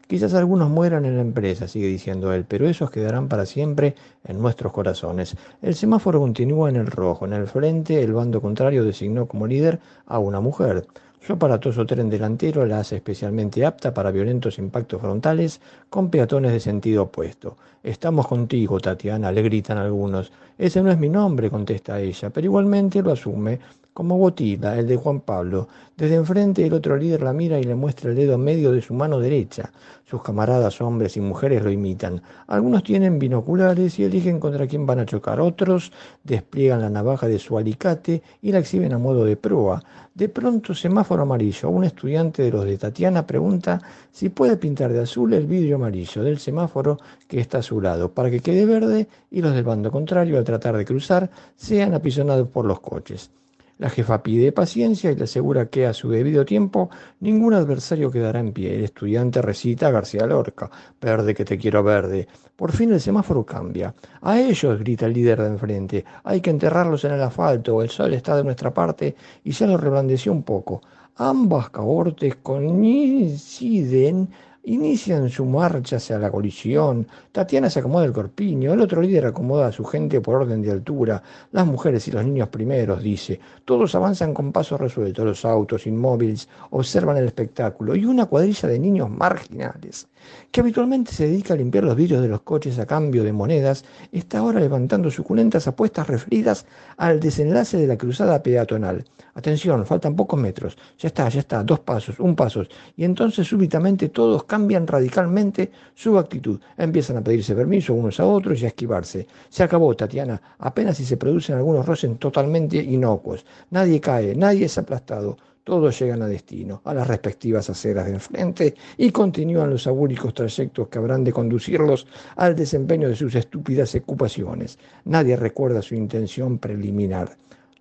[0.09, 4.40] Quizás algunos mueran en la empresa, sigue diciendo él, pero esos quedarán para siempre en
[4.40, 5.36] nuestros corazones.
[5.61, 7.27] El semáforo continúa en el rojo.
[7.27, 10.86] En el frente, el bando contrario designó como líder a una mujer.
[11.20, 16.61] Su aparatoso tren delantero la hace especialmente apta para violentos impactos frontales con peatones de
[16.61, 17.57] sentido opuesto.
[17.82, 20.32] Estamos contigo, Tatiana, le gritan algunos.
[20.57, 23.59] Ese no es mi nombre, contesta ella, pero igualmente lo asume
[23.99, 25.66] como Botila, el de Juan Pablo.
[25.97, 28.95] Desde enfrente el otro líder la mira y le muestra el dedo medio de su
[28.95, 29.73] mano derecha.
[30.05, 32.23] Sus camaradas, hombres y mujeres, lo imitan.
[32.47, 35.41] Algunos tienen binoculares y eligen contra quién van a chocar.
[35.41, 35.91] Otros
[36.23, 39.83] despliegan la navaja de su alicate y la exhiben a modo de proa.
[40.15, 41.69] De pronto, semáforo amarillo.
[41.69, 46.23] Un estudiante de los de Tatiana pregunta si puede pintar de azul el vidrio amarillo
[46.23, 49.91] del semáforo que está a su lado, para que quede verde y los del bando
[49.91, 53.33] contrario, al tratar de cruzar, sean apisonados por los coches.
[53.78, 56.90] La jefa pide paciencia y le asegura que a su debido tiempo
[57.20, 58.74] ningún adversario quedará en pie.
[58.74, 60.68] El estudiante recita a García Lorca,
[61.00, 62.26] verde que te quiero verde.
[62.56, 63.94] Por fin el semáforo cambia.
[64.22, 68.14] A ellos, grita el líder de enfrente, hay que enterrarlos en el asfalto, el sol
[68.14, 69.14] está de nuestra parte
[69.44, 70.82] y ya lo reblandeció un poco.
[71.14, 74.28] Ambas cabortes coinciden
[74.69, 77.07] Inician su marcha hacia la colisión.
[77.32, 78.74] Tatiana se acomoda el corpiño.
[78.74, 81.23] El otro líder acomoda a su gente por orden de altura.
[81.53, 83.40] Las mujeres y los niños primeros, dice.
[83.65, 85.24] Todos avanzan con paso resuelto.
[85.24, 87.97] Los autos inmóviles observan el espectáculo.
[87.97, 90.07] Y una cuadrilla de niños marginales,
[90.50, 93.84] que habitualmente se dedica a limpiar los vidrios de los coches a cambio de monedas,
[94.12, 99.05] está ahora levantando suculentas apuestas referidas al desenlace de la cruzada peatonal.
[99.34, 100.76] Atención, faltan pocos metros.
[100.98, 102.64] Ya está, ya está, dos pasos, un paso.
[102.96, 106.59] Y entonces súbitamente todos cambian radicalmente su actitud.
[106.76, 109.28] Empiezan a pedirse permiso unos a otros y a esquivarse.
[109.48, 110.42] Se acabó, Tatiana.
[110.59, 113.46] Apenas si se producen algunos roces totalmente inocuos.
[113.70, 115.36] Nadie cae, nadie es aplastado.
[115.69, 120.89] Todos llegan a destino, a las respectivas aceras de enfrente y continúan los abúlicos trayectos
[120.89, 124.78] que habrán de conducirlos al desempeño de sus estúpidas ocupaciones.
[125.05, 127.36] Nadie recuerda su intención preliminar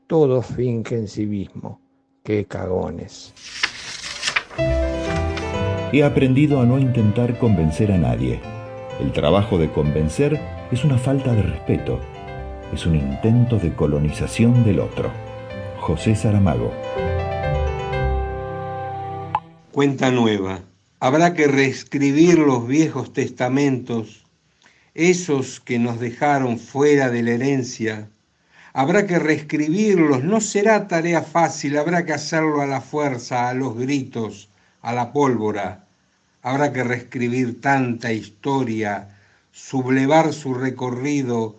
[0.06, 1.80] todos fingen civismo.
[2.24, 3.34] ¡Qué cagones!
[5.94, 8.42] He aprendido a no intentar convencer a nadie.
[9.00, 10.38] El trabajo de convencer
[10.74, 12.02] es una falta de respeto,
[12.74, 15.10] es un intento de colonización del otro.
[15.80, 16.74] José Saramago.
[19.78, 20.64] Cuenta nueva.
[21.00, 24.26] Habrá que reescribir los viejos testamentos,
[24.96, 28.10] esos que nos dejaron fuera de la herencia
[28.74, 33.78] Habrá que reescribirlos, no será tarea fácil, habrá que hacerlo a la fuerza, a los
[33.78, 34.50] gritos,
[34.82, 35.86] a la pólvora.
[36.42, 39.16] Habrá que reescribir tanta historia,
[39.52, 41.56] sublevar su recorrido,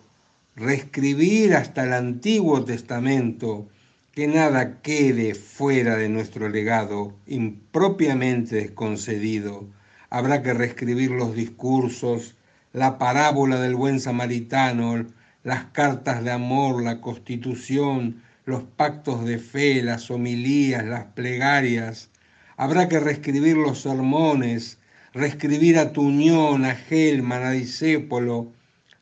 [0.57, 3.69] reescribir hasta el Antiguo Testamento,
[4.11, 9.67] que nada quede fuera de nuestro legado, impropiamente desconcedido.
[10.09, 12.35] Habrá que reescribir los discursos,
[12.73, 15.05] la parábola del buen samaritano,
[15.43, 22.09] las cartas de amor, la constitución, los pactos de fe, las homilías, las plegarias.
[22.57, 24.79] Habrá que reescribir los sermones,
[25.13, 28.51] reescribir a Tuñón, a Gelman, a Disépolo,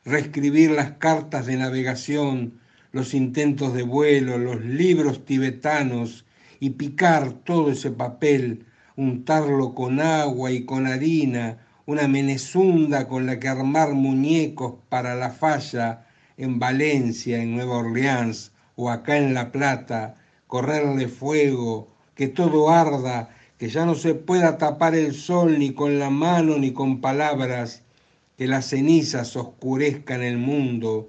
[0.04, 2.60] reescribir las cartas de navegación,
[2.98, 6.24] los intentos de vuelo, los libros tibetanos
[6.58, 8.66] y picar todo ese papel,
[8.96, 15.30] untarlo con agua y con harina, una menezunda con la que armar muñecos para la
[15.30, 16.06] falla,
[16.36, 20.16] en Valencia, en Nueva Orleans o acá en La Plata,
[20.48, 26.00] correrle fuego, que todo arda, que ya no se pueda tapar el sol ni con
[26.00, 27.82] la mano ni con palabras,
[28.36, 31.08] que las cenizas oscurezcan el mundo,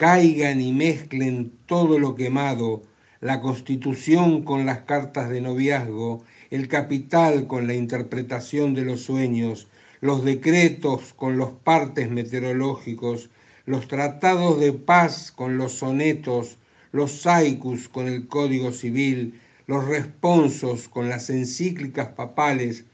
[0.00, 2.82] caigan y mezclen todo lo quemado,
[3.20, 9.68] la constitución con las cartas de noviazgo, el capital con la interpretación de los sueños,
[10.00, 13.28] los decretos con los partes meteorológicos,
[13.66, 16.56] los tratados de paz con los sonetos,
[16.92, 22.86] los haikus con el código civil, los responsos con las encíclicas papales,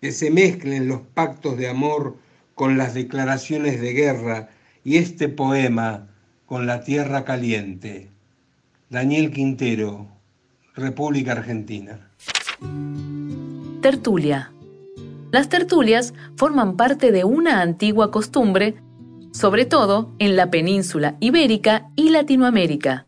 [0.00, 2.16] que se mezclen los pactos de amor
[2.56, 4.48] con las declaraciones de guerra
[4.82, 6.08] y este poema
[6.48, 8.08] con la tierra caliente.
[8.88, 10.08] Daniel Quintero,
[10.74, 12.08] República Argentina.
[13.82, 14.50] Tertulia.
[15.30, 18.76] Las tertulias forman parte de una antigua costumbre,
[19.30, 23.06] sobre todo en la península ibérica y Latinoamérica.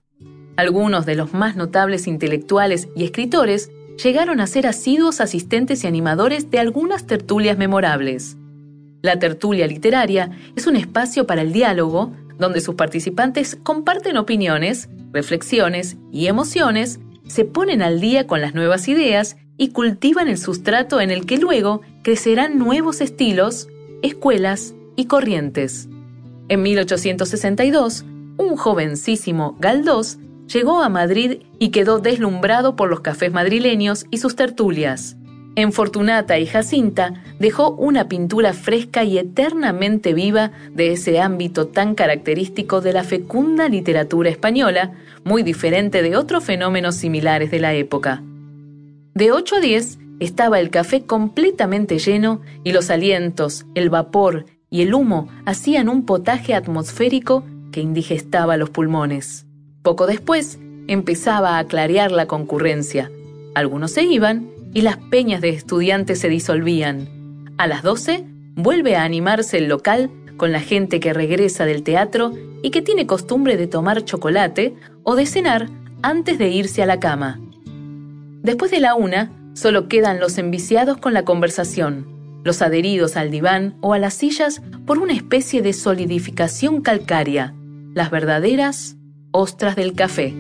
[0.57, 3.71] Algunos de los más notables intelectuales y escritores
[4.05, 8.37] llegaron a ser asiduos asistentes y animadores de algunas tertulias memorables.
[9.01, 15.97] La tertulia literaria es un espacio para el diálogo donde sus participantes comparten opiniones, reflexiones
[16.11, 16.99] y emociones,
[17.29, 21.39] se ponen al día con las nuevas ideas y cultivan el sustrato en el que
[21.39, 23.69] luego crecerán nuevos estilos,
[24.03, 25.89] escuelas y corrientes.
[26.49, 28.05] En 1862,
[28.39, 30.19] un jovencísimo Galdós
[30.53, 35.17] llegó a Madrid y quedó deslumbrado por los cafés madrileños y sus tertulias.
[35.57, 41.95] En Fortunata y Jacinta dejó una pintura fresca y eternamente viva de ese ámbito tan
[41.95, 44.93] característico de la fecunda literatura española,
[45.25, 48.23] muy diferente de otros fenómenos similares de la época.
[49.15, 54.83] De 8 a 10 estaba el café completamente lleno y los alientos, el vapor y
[54.83, 59.47] el humo hacían un potaje atmosférico que indigestaba los pulmones.
[59.83, 63.11] Poco después empezaba a clarear la concurrencia.
[63.55, 67.55] Algunos se iban y las peñas de estudiantes se disolvían.
[67.59, 68.25] A las 12
[68.55, 72.33] vuelve a animarse el local con la gente que regresa del teatro
[72.63, 75.69] y que tiene costumbre de tomar chocolate o de cenar
[76.03, 77.41] antes de irse a la cama.
[78.43, 82.07] Después de la una, solo quedan los enviciados con la conversación,
[82.45, 87.55] los adheridos al diván o a las sillas por una especie de solidificación calcárea,
[87.93, 88.97] las verdaderas
[89.33, 90.35] ostras del café.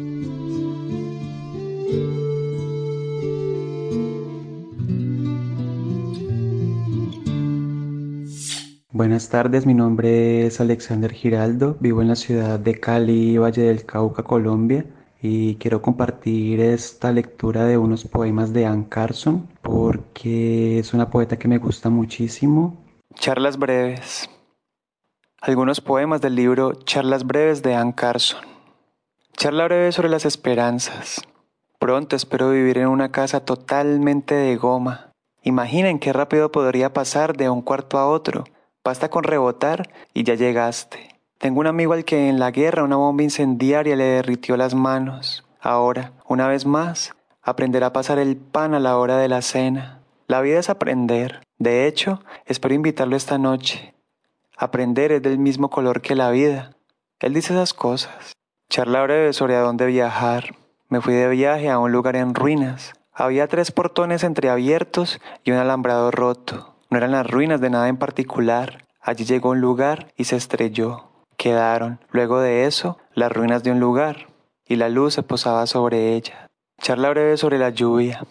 [8.92, 13.86] Buenas tardes, mi nombre es Alexander Giraldo, vivo en la ciudad de Cali, Valle del
[13.86, 14.84] Cauca, Colombia,
[15.22, 21.38] y quiero compartir esta lectura de unos poemas de Anne Carson porque es una poeta
[21.38, 22.84] que me gusta muchísimo.
[23.14, 24.28] Charlas breves.
[25.40, 28.44] Algunos poemas del libro Charlas breves de Anne Carson.
[29.36, 31.22] Charla breve sobre las esperanzas.
[31.78, 35.12] Pronto espero vivir en una casa totalmente de goma.
[35.44, 38.42] Imaginen qué rápido podría pasar de un cuarto a otro
[38.82, 41.16] Basta con rebotar y ya llegaste.
[41.38, 45.44] Tengo un amigo al que en la guerra una bomba incendiaria le derritió las manos.
[45.60, 50.00] Ahora, una vez más, aprenderá a pasar el pan a la hora de la cena.
[50.26, 51.42] La vida es aprender.
[51.58, 53.94] De hecho, espero invitarlo esta noche.
[54.56, 56.76] Aprender es del mismo color que la vida.
[57.20, 58.32] Él dice esas cosas.
[58.70, 60.54] Charla breve sobre a dónde viajar.
[60.88, 62.94] Me fui de viaje a un lugar en ruinas.
[63.12, 66.69] Había tres portones entreabiertos y un alambrado roto.
[66.90, 68.84] No eran las ruinas de nada en particular.
[69.00, 71.10] Allí llegó un lugar y se estrelló.
[71.36, 74.26] Quedaron, luego de eso, las ruinas de un lugar,
[74.66, 76.48] y la luz se posaba sobre ella.
[76.82, 78.26] Charla breve sobre la lluvia.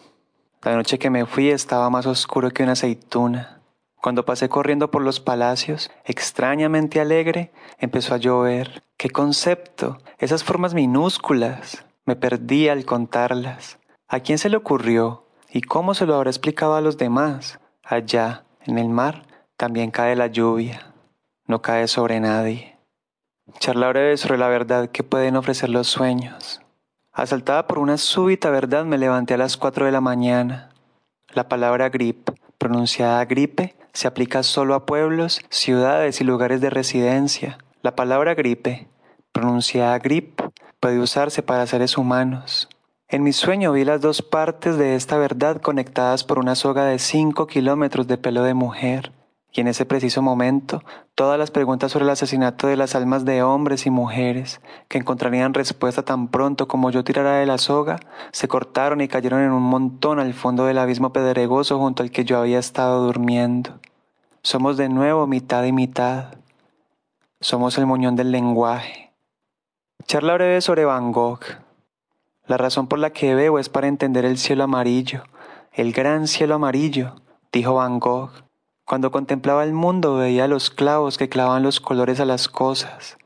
[0.61, 3.61] La noche que me fui estaba más oscuro que una aceituna.
[4.01, 8.83] Cuando pasé corriendo por los palacios, extrañamente alegre, empezó a llover.
[8.97, 9.97] ¡Qué concepto!
[10.17, 11.85] Esas formas minúsculas.
[12.05, 13.79] Me perdí al contarlas.
[14.07, 15.27] ¿A quién se le ocurrió?
[15.49, 17.59] ¿Y cómo se lo habrá explicado a los demás?
[17.83, 19.23] Allá, en el mar
[19.57, 20.93] también cae la lluvia,
[21.45, 22.77] no cae sobre nadie.
[23.59, 26.61] Charla breve sobre la verdad que pueden ofrecer los sueños.
[27.11, 30.69] Asaltada por una súbita verdad me levanté a las cuatro de la mañana.
[31.33, 37.57] La palabra grip, pronunciada gripe, se aplica solo a pueblos, ciudades y lugares de residencia.
[37.81, 38.87] La palabra gripe,
[39.31, 40.41] pronunciada grip,
[40.79, 42.69] puede usarse para seres humanos.
[43.11, 46.99] En mi sueño vi las dos partes de esta verdad conectadas por una soga de
[46.99, 49.11] cinco kilómetros de pelo de mujer.
[49.51, 50.83] Y en ese preciso momento,
[51.15, 55.55] todas las preguntas sobre el asesinato de las almas de hombres y mujeres, que encontrarían
[55.55, 57.99] respuesta tan pronto como yo tirara de la soga,
[58.31, 62.25] se cortaron y cayeron en un montón al fondo del abismo pedregoso junto al que
[62.25, 63.79] yo había estado durmiendo.
[64.43, 66.35] Somos de nuevo mitad y mitad.
[67.41, 69.13] Somos el moñón del lenguaje.
[70.05, 71.68] Charla breve sobre Van Gogh.
[72.49, 75.21] La razón por la que veo es para entender el cielo amarillo,
[75.71, 77.13] el gran cielo amarillo,
[77.51, 78.31] dijo Van Gogh.
[78.85, 83.19] Cuando contemplaba el mundo veía los clavos que clavan los colores a las cosas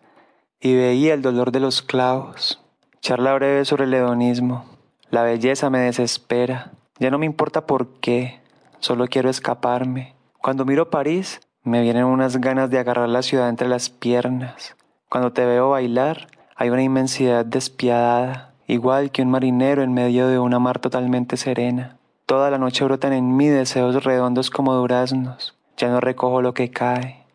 [0.59, 2.61] y veía el dolor de los clavos.
[2.99, 4.65] Charla breve sobre el hedonismo.
[5.09, 6.73] La belleza me desespera.
[6.99, 8.41] Ya no me importa por qué,
[8.79, 10.15] solo quiero escaparme.
[10.41, 14.75] Cuando miro París, me vienen unas ganas de agarrar la ciudad entre las piernas.
[15.07, 16.27] Cuando te veo bailar,
[16.57, 21.97] hay una inmensidad despiadada, igual que un marinero en medio de una mar totalmente serena.
[22.25, 25.55] Toda la noche brotan en mí deseos redondos como duraznos.
[25.77, 27.25] Ya no recojo lo que cae.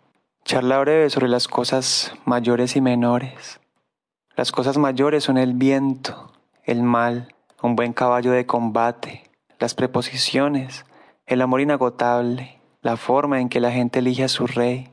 [0.44, 3.60] Charla breve sobre las cosas mayores y menores.
[4.36, 6.32] Las cosas mayores son el viento,
[6.64, 9.24] el mal, un buen caballo de combate,
[9.58, 10.86] las preposiciones,
[11.26, 14.90] el amor inagotable, la forma en que la gente elige a su rey.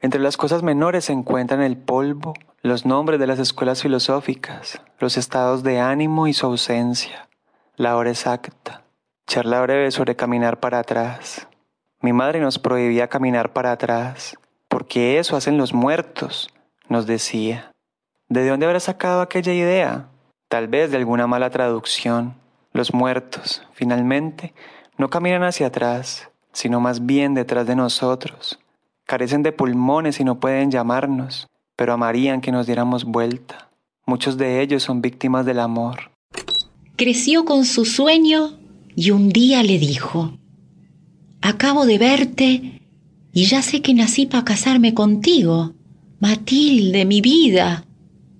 [0.00, 5.16] Entre las cosas menores se encuentran el polvo, los nombres de las escuelas filosóficas, los
[5.16, 7.28] estados de ánimo y su ausencia,
[7.76, 8.82] la hora exacta.
[9.28, 11.46] Charla breve sobre caminar para atrás.
[12.00, 14.36] Mi madre nos prohibía caminar para atrás,
[14.66, 16.50] porque eso hacen los muertos,
[16.88, 17.70] nos decía.
[18.28, 20.08] ¿De dónde habrá sacado aquella idea?
[20.48, 22.34] Tal vez de alguna mala traducción.
[22.72, 24.52] Los muertos, finalmente,
[24.96, 28.58] no caminan hacia atrás, sino más bien detrás de nosotros.
[29.04, 31.48] Carecen de pulmones y no pueden llamarnos,
[31.78, 33.70] pero amarían que nos diéramos vuelta.
[34.04, 36.10] Muchos de ellos son víctimas del amor.
[36.96, 38.58] Creció con su sueño
[38.96, 40.36] y un día le dijo,
[41.40, 42.82] Acabo de verte
[43.32, 45.74] y ya sé que nací para casarme contigo.
[46.18, 47.86] Matilde, mi vida.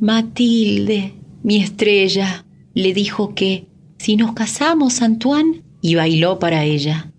[0.01, 2.45] Matilde, mi estrella,
[2.75, 7.13] le dijo que si nos casamos, Antoine, y bailó para ella.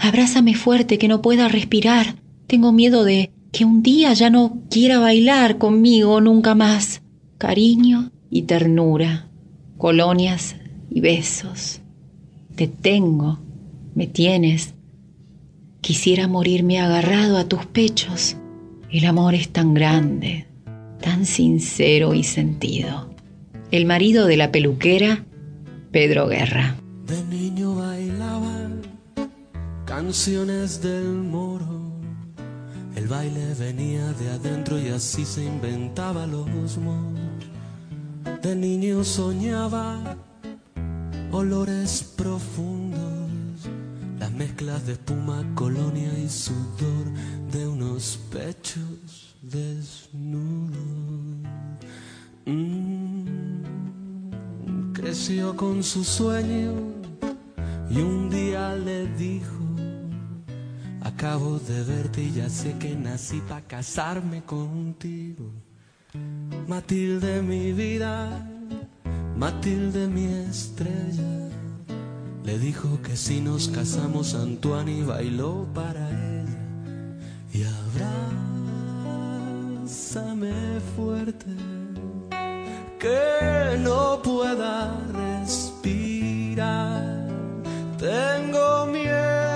[0.00, 2.16] Abrázame fuerte que no pueda respirar.
[2.46, 7.02] Tengo miedo de que un día ya no quiera bailar conmigo nunca más.
[7.38, 9.28] Cariño y ternura,
[9.78, 10.56] colonias
[10.90, 11.80] y besos.
[12.56, 13.38] Te tengo,
[13.94, 14.74] me tienes.
[15.80, 18.36] Quisiera morirme agarrado a tus pechos.
[18.90, 20.48] El amor es tan grande,
[21.00, 23.14] tan sincero y sentido.
[23.70, 25.26] El marido de la peluquera,
[25.92, 26.76] Pedro Guerra.
[27.06, 28.68] De niño bailaba
[29.84, 31.83] canciones del moro.
[33.04, 36.48] El baile venía de adentro y así se inventaba los
[36.78, 37.20] moros.
[38.42, 40.16] De niño soñaba
[41.30, 43.68] olores profundos,
[44.18, 47.12] las mezclas de espuma, colonia y sudor
[47.52, 50.78] de unos pechos desnudos.
[52.46, 53.58] Mm,
[54.94, 56.72] creció con su sueño
[57.90, 59.63] y un día le dijo,
[61.04, 65.52] acabo de verte y ya sé que nací para casarme contigo.
[66.66, 68.48] Matilde mi vida,
[69.36, 71.50] Matilde mi estrella,
[72.44, 76.44] le dijo que si nos casamos Antoine bailó para ella.
[77.52, 77.64] Y
[79.74, 80.52] abrázame
[80.96, 81.54] fuerte,
[82.98, 87.04] que no pueda respirar.
[87.98, 89.53] Tengo miedo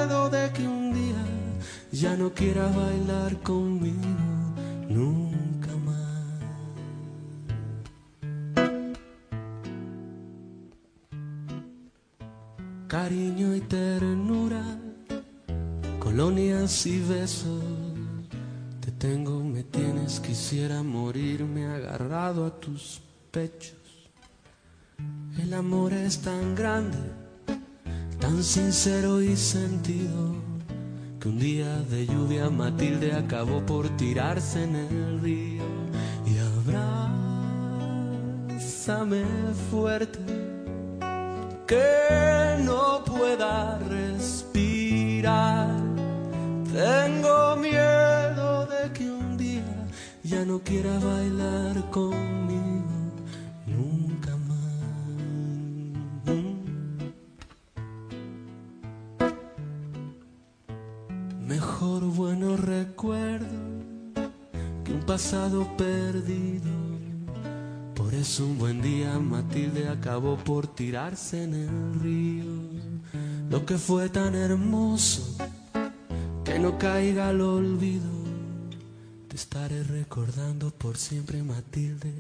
[2.01, 3.97] ya no quiera bailar conmigo
[4.89, 5.97] nunca más.
[12.87, 14.63] Cariño y ternura,
[15.99, 17.65] colonias y besos.
[18.81, 23.01] Te tengo, me tienes, quisiera morirme agarrado a tus
[23.33, 23.77] pechos.
[25.37, 26.99] El amor es tan grande
[28.21, 30.48] tan sincero y sentido
[31.21, 35.65] que un día de lluvia Matilde acabó por tirarse en el río
[36.25, 36.39] y
[38.69, 39.25] abrázame
[39.71, 40.21] fuerte
[41.67, 45.71] que no pueda respirar.
[46.73, 49.89] Tengo miedo de que un día
[50.23, 52.68] ya no quiera bailar conmigo
[61.69, 63.47] Mejor bueno recuerdo
[64.83, 66.71] que un pasado perdido.
[67.95, 72.47] Por eso un buen día Matilde acabó por tirarse en el río.
[73.51, 75.37] Lo que fue tan hermoso
[76.43, 78.11] que no caiga al olvido.
[79.29, 82.15] Te estaré recordando por siempre Matilde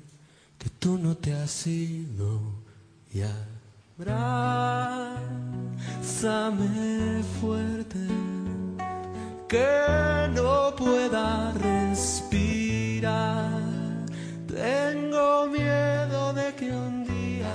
[0.59, 2.43] que tú no te has ido
[3.15, 3.23] y
[3.99, 5.25] abrázame
[7.41, 7.99] fuerte
[9.49, 13.09] que no pueda respirar.
[14.47, 17.55] Tengo miedo de que un día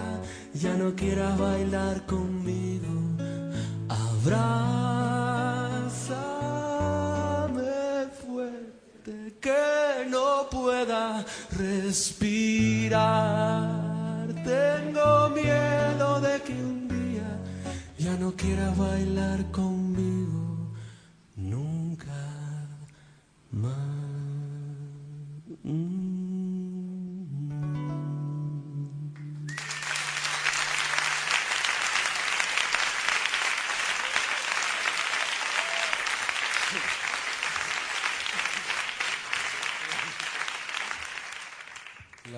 [0.53, 2.89] ya no quieras bailar conmigo.
[3.89, 4.47] Abrázame
[8.25, 13.03] fuerte que no pueda respirar.
[14.43, 17.39] Tengo miedo de que un día
[17.99, 20.43] ya no quiera bailar conmigo
[21.35, 22.67] nunca
[23.51, 23.73] más.
[25.65, 25.69] La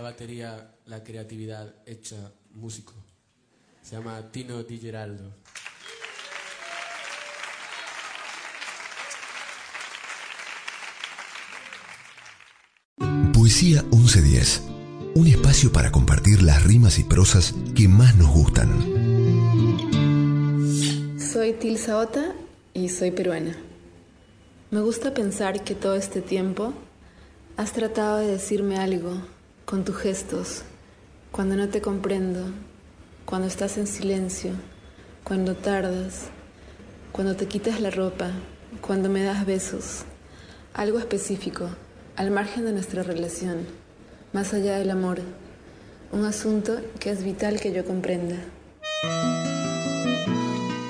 [0.04, 2.94] batería, la creatividad hecha músico.
[3.82, 5.34] Se llama Tino Di Geraldo.
[13.46, 14.64] Poesía 1110.
[15.14, 18.70] Un espacio para compartir las rimas y prosas que más nos gustan.
[21.20, 22.34] Soy Tilsa Ota
[22.74, 23.56] y soy peruana.
[24.72, 26.74] Me gusta pensar que todo este tiempo
[27.56, 29.22] has tratado de decirme algo
[29.66, 30.64] con tus gestos,
[31.32, 32.48] cuando no te comprendo,
[33.26, 34.54] cuando estás en silencio,
[35.24, 36.30] cuando tardas,
[37.12, 38.32] cuando te quitas la ropa,
[38.82, 40.04] cuando me das besos.
[40.74, 41.70] Algo específico,
[42.18, 43.58] al margen de nuestra relación,
[44.32, 45.20] más allá del amor.
[46.12, 48.38] Un asunto que es vital que yo comprenda.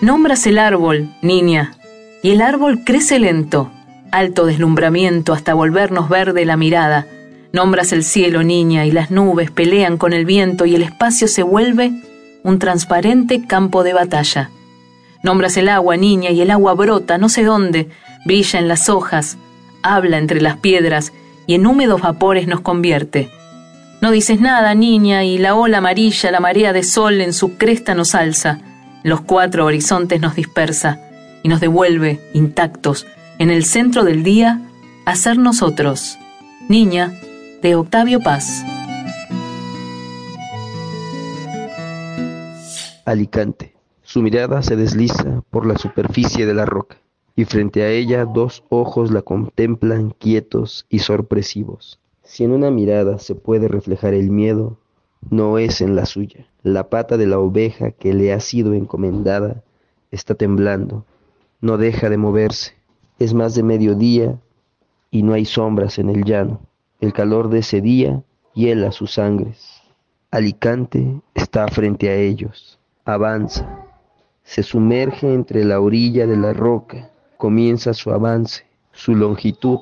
[0.01, 1.73] Nombras el árbol, niña,
[2.21, 3.71] y el árbol crece lento,
[4.11, 7.07] alto deslumbramiento hasta volvernos verde la mirada.
[7.53, 11.41] Nombras el cielo, niña, y las nubes pelean con el viento y el espacio se
[11.41, 11.91] vuelve
[12.43, 14.51] un transparente campo de batalla.
[15.23, 17.89] Nombras el agua, niña, y el agua brota no sé dónde,
[18.25, 19.37] brilla en las hojas,
[19.85, 21.13] habla entre las piedras
[21.47, 23.29] y en húmedos vapores nos convierte.
[24.01, 27.95] No dices nada, niña, y la ola amarilla, la marea de sol en su cresta
[27.95, 28.59] nos alza,
[29.03, 30.99] los cuatro horizontes nos dispersa
[31.43, 33.05] y nos devuelve, intactos,
[33.39, 34.61] en el centro del día,
[35.05, 36.17] a ser nosotros.
[36.67, 37.13] Niña,
[37.61, 38.63] de Octavio Paz.
[43.05, 43.75] Alicante.
[44.01, 46.97] Su mirada se desliza por la superficie de la roca,
[47.35, 51.99] y frente a ella dos ojos la contemplan quietos y sorpresivos.
[52.23, 54.77] Si en una mirada se puede reflejar el miedo,
[55.29, 56.47] no es en la suya.
[56.63, 59.63] La pata de la oveja que le ha sido encomendada
[60.11, 61.05] está temblando,
[61.61, 62.73] no deja de moverse.
[63.19, 64.39] Es más de mediodía
[65.11, 66.61] y no hay sombras en el llano.
[66.99, 69.81] El calor de ese día hiela sus sangres.
[70.31, 72.79] Alicante está frente a ellos.
[73.05, 73.85] Avanza.
[74.43, 77.09] Se sumerge entre la orilla de la roca.
[77.37, 78.63] Comienza su avance.
[78.93, 79.79] Su longitud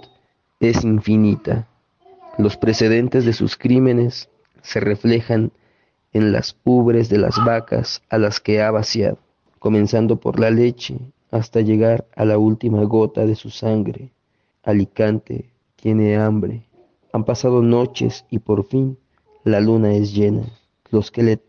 [0.59, 1.67] es infinita.
[2.37, 4.29] Los precedentes de sus crímenes
[4.63, 5.51] se reflejan
[6.13, 9.19] en las ubres de las vacas a las que ha vaciado,
[9.59, 10.97] comenzando por la leche
[11.29, 14.09] hasta llegar a la última gota de su sangre.
[14.63, 16.63] Alicante tiene hambre.
[17.11, 18.97] Han pasado noches y por fin
[19.43, 20.43] la luna es llena.
[20.89, 21.39] Los que le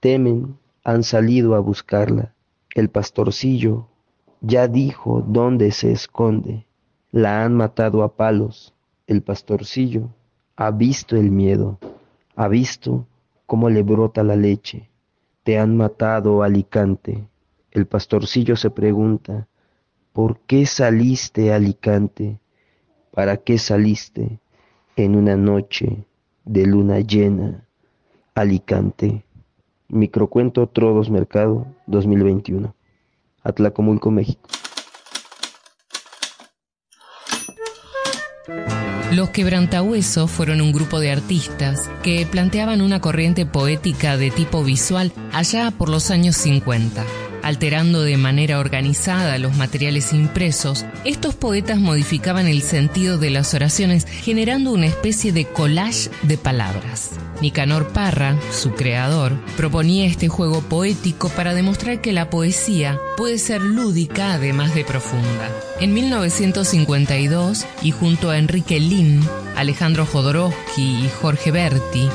[0.00, 2.34] temen han salido a buscarla.
[2.74, 3.88] El pastorcillo
[4.40, 6.66] ya dijo dónde se esconde.
[7.10, 8.74] La han matado a palos.
[9.06, 10.08] El pastorcillo
[10.56, 11.78] ha visto el miedo,
[12.36, 13.06] ha visto
[13.46, 14.88] cómo le brota la leche.
[15.42, 17.24] Te han matado, Alicante.
[17.72, 19.48] El pastorcillo se pregunta,
[20.12, 22.38] ¿por qué saliste, Alicante?
[23.10, 24.38] ¿Para qué saliste
[24.96, 26.04] en una noche
[26.44, 27.64] de luna llena,
[28.34, 29.24] Alicante?
[29.88, 32.74] Microcuento Trodos Mercado 2021.
[33.42, 34.48] Atlacomulco, México.
[39.12, 45.12] Los quebrantahuesos fueron un grupo de artistas que planteaban una corriente poética de tipo visual
[45.32, 47.04] allá por los años 50.
[47.42, 54.06] Alterando de manera organizada los materiales impresos, estos poetas modificaban el sentido de las oraciones
[54.06, 57.12] generando una especie de collage de palabras.
[57.40, 63.62] Nicanor Parra, su creador, proponía este juego poético para demostrar que la poesía puede ser
[63.62, 65.48] lúdica además de profunda.
[65.80, 69.20] En 1952, y junto a Enrique Lin,
[69.56, 72.08] Alejandro Jodorowsky y Jorge Berti,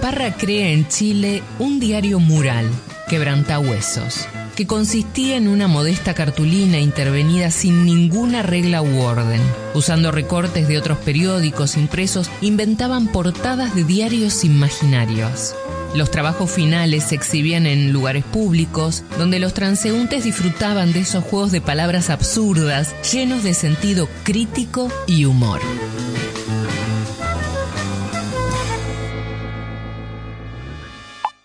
[0.00, 2.70] Parra crea en Chile un diario mural,
[3.08, 4.28] Quebrantahuesos,
[4.58, 9.40] que consistía en una modesta cartulina intervenida sin ninguna regla u orden.
[9.72, 15.54] Usando recortes de otros periódicos impresos, inventaban portadas de diarios imaginarios.
[15.94, 21.52] Los trabajos finales se exhibían en lugares públicos, donde los transeúntes disfrutaban de esos juegos
[21.52, 25.60] de palabras absurdas, llenos de sentido crítico y humor.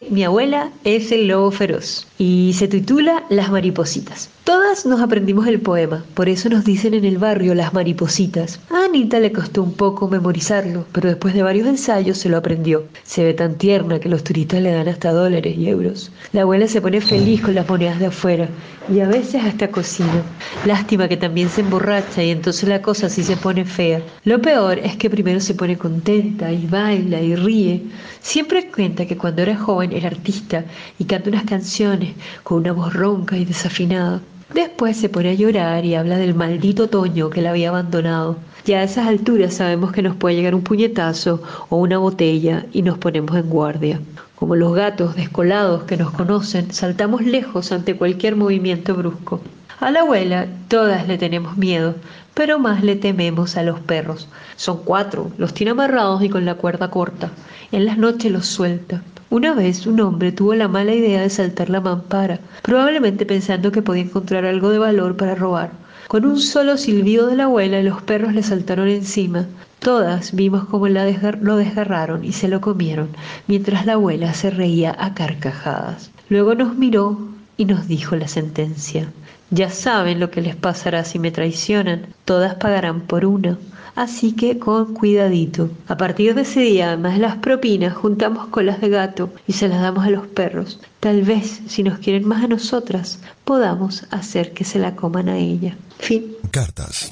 [0.10, 4.30] Mi abuela es el lobo feroz y se titula Las maripositas.
[4.45, 8.62] Todas nos aprendimos el poema, por eso nos dicen en el barrio las maripositas.
[8.70, 12.86] A Anita le costó un poco memorizarlo, pero después de varios ensayos se lo aprendió.
[13.04, 16.12] Se ve tan tierna que los turistas le dan hasta dólares y euros.
[16.32, 18.48] La abuela se pone feliz con las monedas de afuera
[18.94, 20.24] y a veces hasta cocina.
[20.66, 24.02] Lástima que también se emborracha y entonces la cosa sí se pone fea.
[24.24, 27.84] Lo peor es que primero se pone contenta y baila y ríe.
[28.22, 30.64] Siempre cuenta que cuando era joven era artista
[31.00, 32.12] y canta unas canciones
[32.44, 34.22] con una voz ronca y desafinada.
[34.53, 38.38] Después se pone a llorar y habla del maldito Toño que la había abandonado.
[38.65, 42.84] Ya a esas alturas sabemos que nos puede llegar un puñetazo o una botella y
[42.84, 43.99] nos ponemos en guardia.
[44.35, 49.41] Como los gatos descolados que nos conocen, saltamos lejos ante cualquier movimiento brusco.
[49.80, 51.95] A la abuela todas le tenemos miedo,
[52.34, 54.27] pero más le tememos a los perros.
[54.56, 57.31] Son cuatro, los tiene amarrados y con la cuerda corta.
[57.72, 59.02] En las noches los suelta.
[59.34, 63.81] Una vez un hombre tuvo la mala idea de saltar la mampara, probablemente pensando que
[63.81, 65.72] podía encontrar algo de valor para robar.
[66.07, 69.47] Con un solo silbido de la abuela los perros le saltaron encima.
[69.80, 71.05] Todas vimos cómo la
[71.41, 73.10] lo desgarraron y se lo comieron,
[73.47, 76.11] mientras la abuela se reía a carcajadas.
[76.30, 77.18] Luego nos miró
[77.57, 79.07] y nos dijo la sentencia.
[79.49, 82.05] Ya saben lo que les pasará si me traicionan.
[82.26, 83.57] Todas pagarán por una
[83.95, 85.70] así que con cuidadito.
[85.88, 89.68] A partir de ese día, además de las propinas, juntamos colas de gato y se
[89.68, 90.80] las damos a los perros.
[90.99, 95.38] Tal vez, si nos quieren más a nosotras, podamos hacer que se la coman a
[95.38, 95.76] ella.
[95.99, 96.36] Fin.
[96.52, 97.11] Cartas.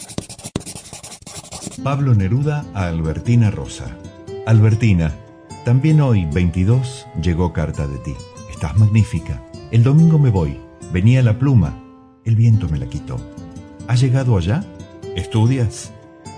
[1.84, 3.98] Pablo Neruda a Albertina Rosa.
[4.46, 5.14] Albertina,
[5.66, 8.14] también hoy, 22, llegó carta de ti.
[8.52, 9.42] Estás magnífica.
[9.72, 10.58] El domingo me voy.
[10.92, 11.78] Venía la pluma.
[12.26, 13.18] El viento me la quitó.
[13.88, 14.64] ¿Has llegado allá?
[15.16, 15.92] ¿Estudias?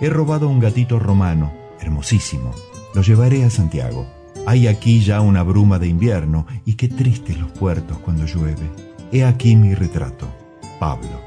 [0.03, 2.51] He robado un gatito romano, hermosísimo.
[2.93, 4.05] Lo llevaré a Santiago.
[4.45, 8.69] Hay aquí ya una bruma de invierno y qué tristes los puertos cuando llueve.
[9.13, 10.27] He aquí mi retrato.
[10.77, 11.21] Pablo.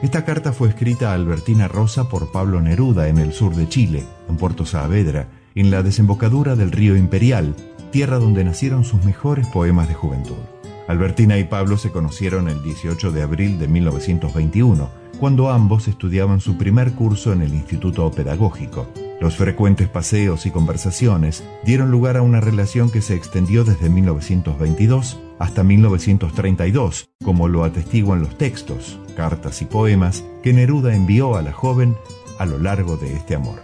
[0.00, 4.06] Esta carta fue escrita a Albertina Rosa por Pablo Neruda en el sur de Chile,
[4.26, 7.54] en Puerto Saavedra, en la desembocadura del río Imperial,
[7.92, 10.57] tierra donde nacieron sus mejores poemas de juventud.
[10.88, 14.90] Albertina y Pablo se conocieron el 18 de abril de 1921
[15.20, 18.86] cuando ambos estudiaban su primer curso en el Instituto Pedagógico.
[19.20, 25.18] Los frecuentes paseos y conversaciones dieron lugar a una relación que se extendió desde 1922
[25.38, 31.52] hasta 1932, como lo atestiguan los textos, cartas y poemas que Neruda envió a la
[31.52, 31.96] joven
[32.38, 33.60] a lo largo de este amor.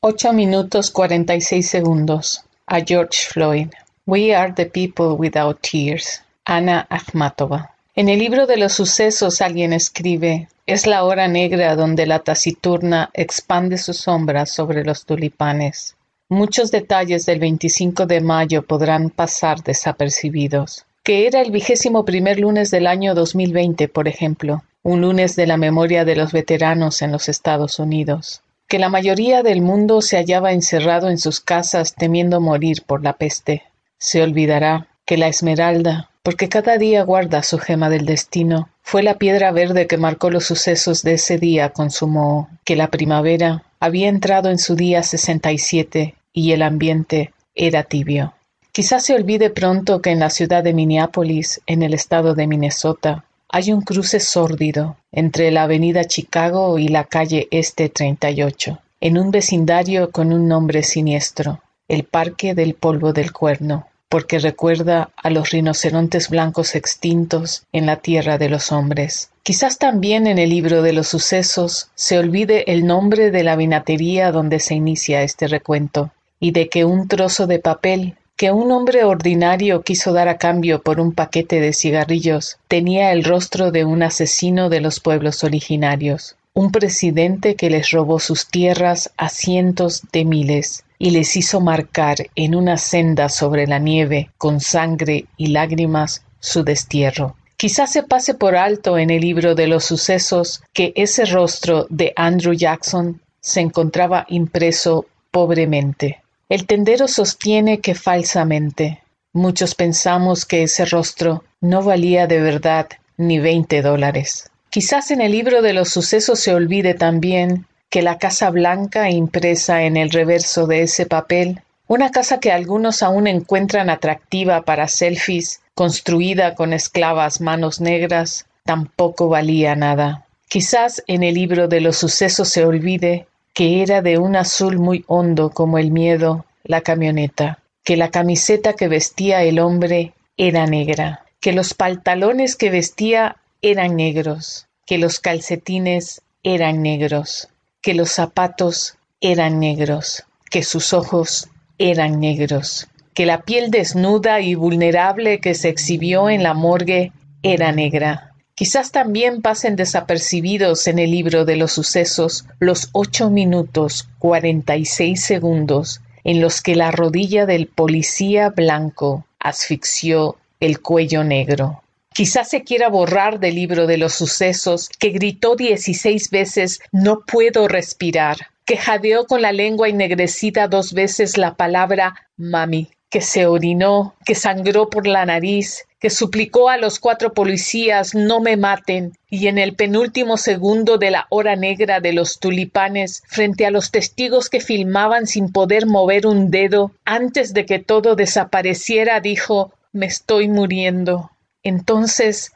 [0.00, 2.44] 8 minutos 46 segundos.
[2.66, 3.68] A George Floyd.
[4.06, 6.20] We are the people without tears.
[6.44, 7.70] Ana Akhmatova.
[7.94, 13.08] En el libro de los sucesos alguien escribe, es la hora negra donde la taciturna
[13.14, 15.96] expande su sombra sobre los tulipanes.
[16.28, 20.84] Muchos detalles del 25 de mayo podrán pasar desapercibidos.
[21.02, 25.56] Que era el vigésimo primer lunes del año 2020, por ejemplo, un lunes de la
[25.56, 28.42] memoria de los veteranos en los Estados Unidos.
[28.68, 33.14] Que la mayoría del mundo se hallaba encerrado en sus casas temiendo morir por la
[33.14, 33.62] peste.
[33.98, 38.70] Se olvidará que la esmeralda, porque cada día guarda su gema del destino.
[38.82, 42.76] Fue la piedra verde que marcó los sucesos de ese día con su moho, que
[42.76, 48.34] la primavera había entrado en su día 67 y el ambiente era tibio.
[48.72, 53.24] Quizás se olvide pronto que en la ciudad de Minneapolis, en el estado de Minnesota,
[53.48, 59.30] hay un cruce sórdido entre la avenida Chicago y la calle Este 38, en un
[59.30, 65.50] vecindario con un nombre siniestro, el Parque del Polvo del Cuerno porque recuerda a los
[65.50, 69.32] rinocerontes blancos extintos en la tierra de los hombres.
[69.42, 74.30] Quizás también en el libro de los sucesos se olvide el nombre de la vinatería
[74.30, 79.02] donde se inicia este recuento, y de que un trozo de papel que un hombre
[79.02, 84.04] ordinario quiso dar a cambio por un paquete de cigarrillos tenía el rostro de un
[84.04, 90.24] asesino de los pueblos originarios, un presidente que les robó sus tierras a cientos de
[90.24, 96.24] miles y les hizo marcar en una senda sobre la nieve, con sangre y lágrimas,
[96.40, 97.36] su destierro.
[97.56, 102.12] Quizás se pase por alto en el libro de los sucesos que ese rostro de
[102.16, 106.22] Andrew Jackson se encontraba impreso pobremente.
[106.48, 109.02] El tendero sostiene que falsamente.
[109.32, 114.50] Muchos pensamos que ese rostro no valía de verdad ni veinte dólares.
[114.70, 119.82] Quizás en el libro de los sucesos se olvide también que la Casa Blanca impresa
[119.82, 125.60] en el reverso de ese papel, una casa que algunos aún encuentran atractiva para selfies,
[125.74, 130.26] construida con esclavas manos negras, tampoco valía nada.
[130.48, 135.04] Quizás en el libro de los sucesos se olvide que era de un azul muy
[135.06, 137.58] hondo como el miedo, la camioneta.
[137.84, 143.94] que la camiseta que vestía el hombre era negra, que los pantalones que vestía eran
[143.96, 147.50] negros, que los calcetines eran negros,
[147.84, 154.54] que los zapatos eran negros, que sus ojos eran negros, que la piel desnuda y
[154.54, 157.12] vulnerable que se exhibió en la morgue
[157.42, 158.32] era negra.
[158.54, 164.86] Quizás también pasen desapercibidos en el libro de los sucesos los ocho minutos cuarenta y
[164.86, 171.83] seis segundos en los que la rodilla del policía blanco asfixió el cuello negro.
[172.14, 177.66] Quizás se quiera borrar del libro de los sucesos que gritó dieciséis veces no puedo
[177.66, 184.14] respirar, que jadeó con la lengua ennegrecida dos veces la palabra mami, que se orinó,
[184.24, 189.48] que sangró por la nariz, que suplicó a los cuatro policías no me maten, y
[189.48, 194.50] en el penúltimo segundo de la hora negra de los tulipanes, frente a los testigos
[194.50, 200.48] que filmaban sin poder mover un dedo, antes de que todo desapareciera, dijo me estoy
[200.48, 201.30] muriendo.
[201.64, 202.52] Entonces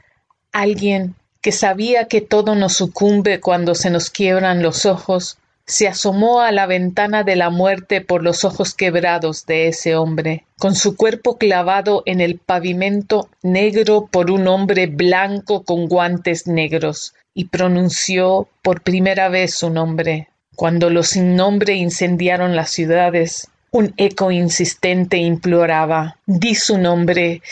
[0.53, 6.41] alguien que sabía que todo nos sucumbe cuando se nos quiebran los ojos, se asomó
[6.41, 10.97] a la ventana de la muerte por los ojos quebrados de ese hombre, con su
[10.97, 18.49] cuerpo clavado en el pavimento negro por un hombre blanco con guantes negros, y pronunció
[18.63, 20.29] por primera vez su nombre.
[20.57, 27.43] Cuando los sin nombre incendiaron las ciudades, un eco insistente imploraba Di su nombre,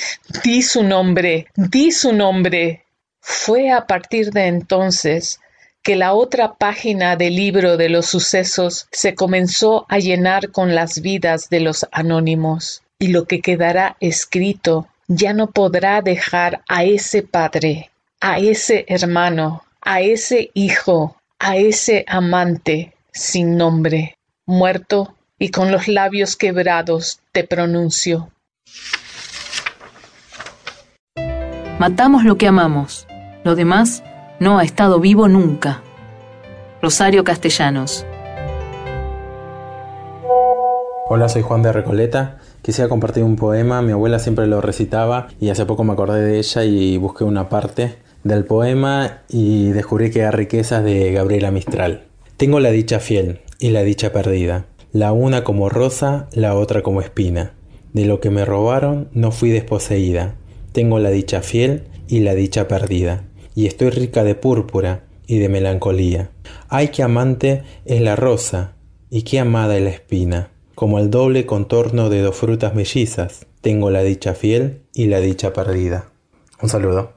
[0.42, 2.84] di su nombre, di su nombre.
[3.20, 5.40] Fue a partir de entonces
[5.82, 11.00] que la otra página del libro de los sucesos se comenzó a llenar con las
[11.00, 17.22] vidas de los anónimos, y lo que quedará escrito ya no podrá dejar a ese
[17.22, 17.90] padre,
[18.20, 25.88] a ese hermano, a ese hijo, a ese amante sin nombre, muerto y con los
[25.88, 28.30] labios quebrados te pronuncio.
[31.78, 33.06] Matamos lo que amamos,
[33.44, 34.02] lo demás
[34.40, 35.82] no ha estado vivo nunca.
[36.80, 38.06] Rosario Castellanos.
[41.08, 42.38] Hola, soy Juan de Recoleta.
[42.62, 46.38] Quisiera compartir un poema, mi abuela siempre lo recitaba y hace poco me acordé de
[46.38, 52.04] ella y busqué una parte del poema y descubrí que era riquezas de Gabriela Mistral.
[52.36, 54.64] Tengo la dicha fiel y la dicha perdida,
[54.96, 57.52] la una como rosa, la otra como espina.
[57.92, 60.36] De lo que me robaron no fui desposeída,
[60.72, 63.24] tengo la dicha fiel y la dicha perdida
[63.54, 66.30] y estoy rica de púrpura y de melancolía.
[66.70, 68.74] Ay, qué amante es la rosa
[69.10, 70.48] y qué amada es la espina.
[70.74, 75.52] Como el doble contorno de dos frutas mellizas, tengo la dicha fiel y la dicha
[75.52, 76.10] perdida.
[76.62, 77.12] Un saludo.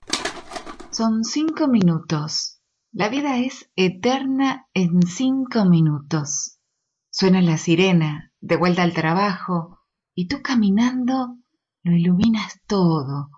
[0.92, 2.60] Son cinco minutos.
[2.92, 6.59] La vida es eterna en cinco minutos.
[7.20, 9.82] Suena la sirena, de vuelta al trabajo,
[10.16, 11.36] y tú caminando
[11.84, 13.30] lo iluminas todo.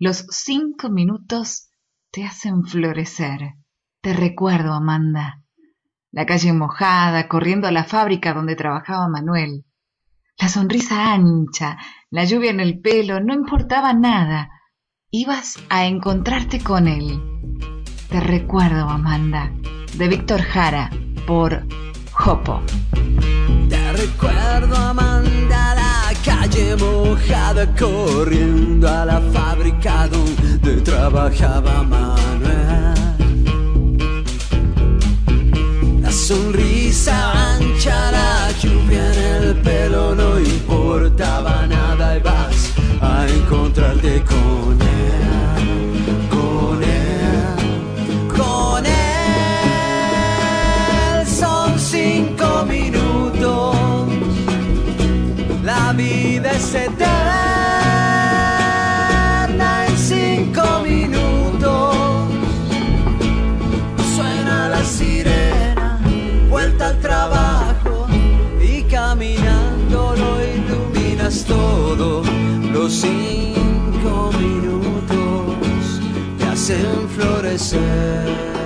[0.00, 1.70] Los cinco minutos
[2.10, 3.54] te hacen florecer.
[4.00, 5.44] Te recuerdo, Amanda.
[6.10, 9.64] La calle mojada, corriendo a la fábrica donde trabajaba Manuel.
[10.36, 11.78] La sonrisa ancha,
[12.10, 14.50] la lluvia en el pelo, no importaba nada.
[15.12, 17.22] Ibas a encontrarte con él.
[18.08, 19.52] Te recuerdo, Amanda.
[19.96, 20.90] De Víctor Jara,
[21.28, 21.64] por
[22.20, 22.60] Jopo.
[23.70, 32.94] Te recuerdo, Amanda, la calle mojada, corriendo a la fábrica donde trabajaba Manuel.
[36.02, 44.22] La sonrisa ancha, la lluvia en el pelo, no importaba nada y vas a encontrarte
[44.24, 44.99] con él,
[56.70, 57.10] es eterna
[59.86, 61.96] en cinco minutos.
[64.14, 65.98] Suena la sirena,
[66.48, 68.06] vuelta al trabajo
[68.60, 72.22] y caminando lo iluminas todo.
[72.72, 76.00] Los cinco minutos
[76.38, 78.59] te hacen florecer.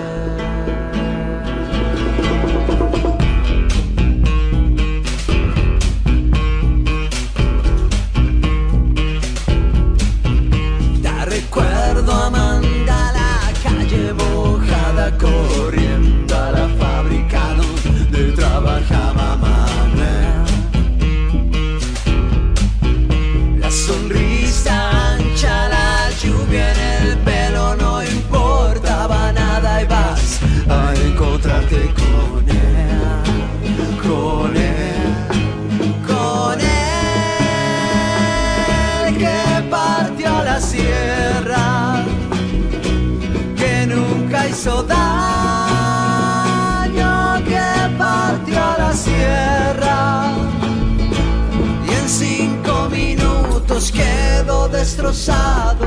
[54.84, 55.86] Destrozado.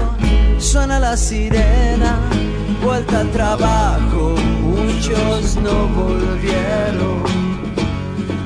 [0.57, 2.17] Suena la sirena,
[2.83, 7.23] vuelta al trabajo, muchos no volvieron,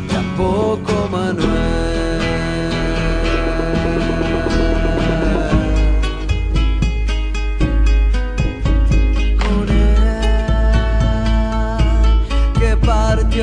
[0.10, 1.92] tampoco Manuel.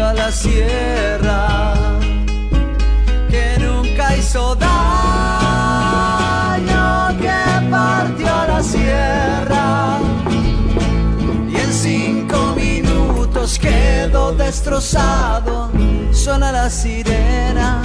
[0.01, 1.75] a la sierra,
[3.31, 5.18] que nunca hizo daño,
[13.39, 15.71] momentos quedo destrozado,
[16.13, 17.83] suena la sirena,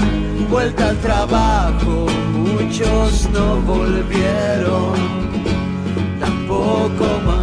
[0.50, 4.94] vuelta al trabajo, muchos no volvieron,
[6.20, 7.43] tampoco más.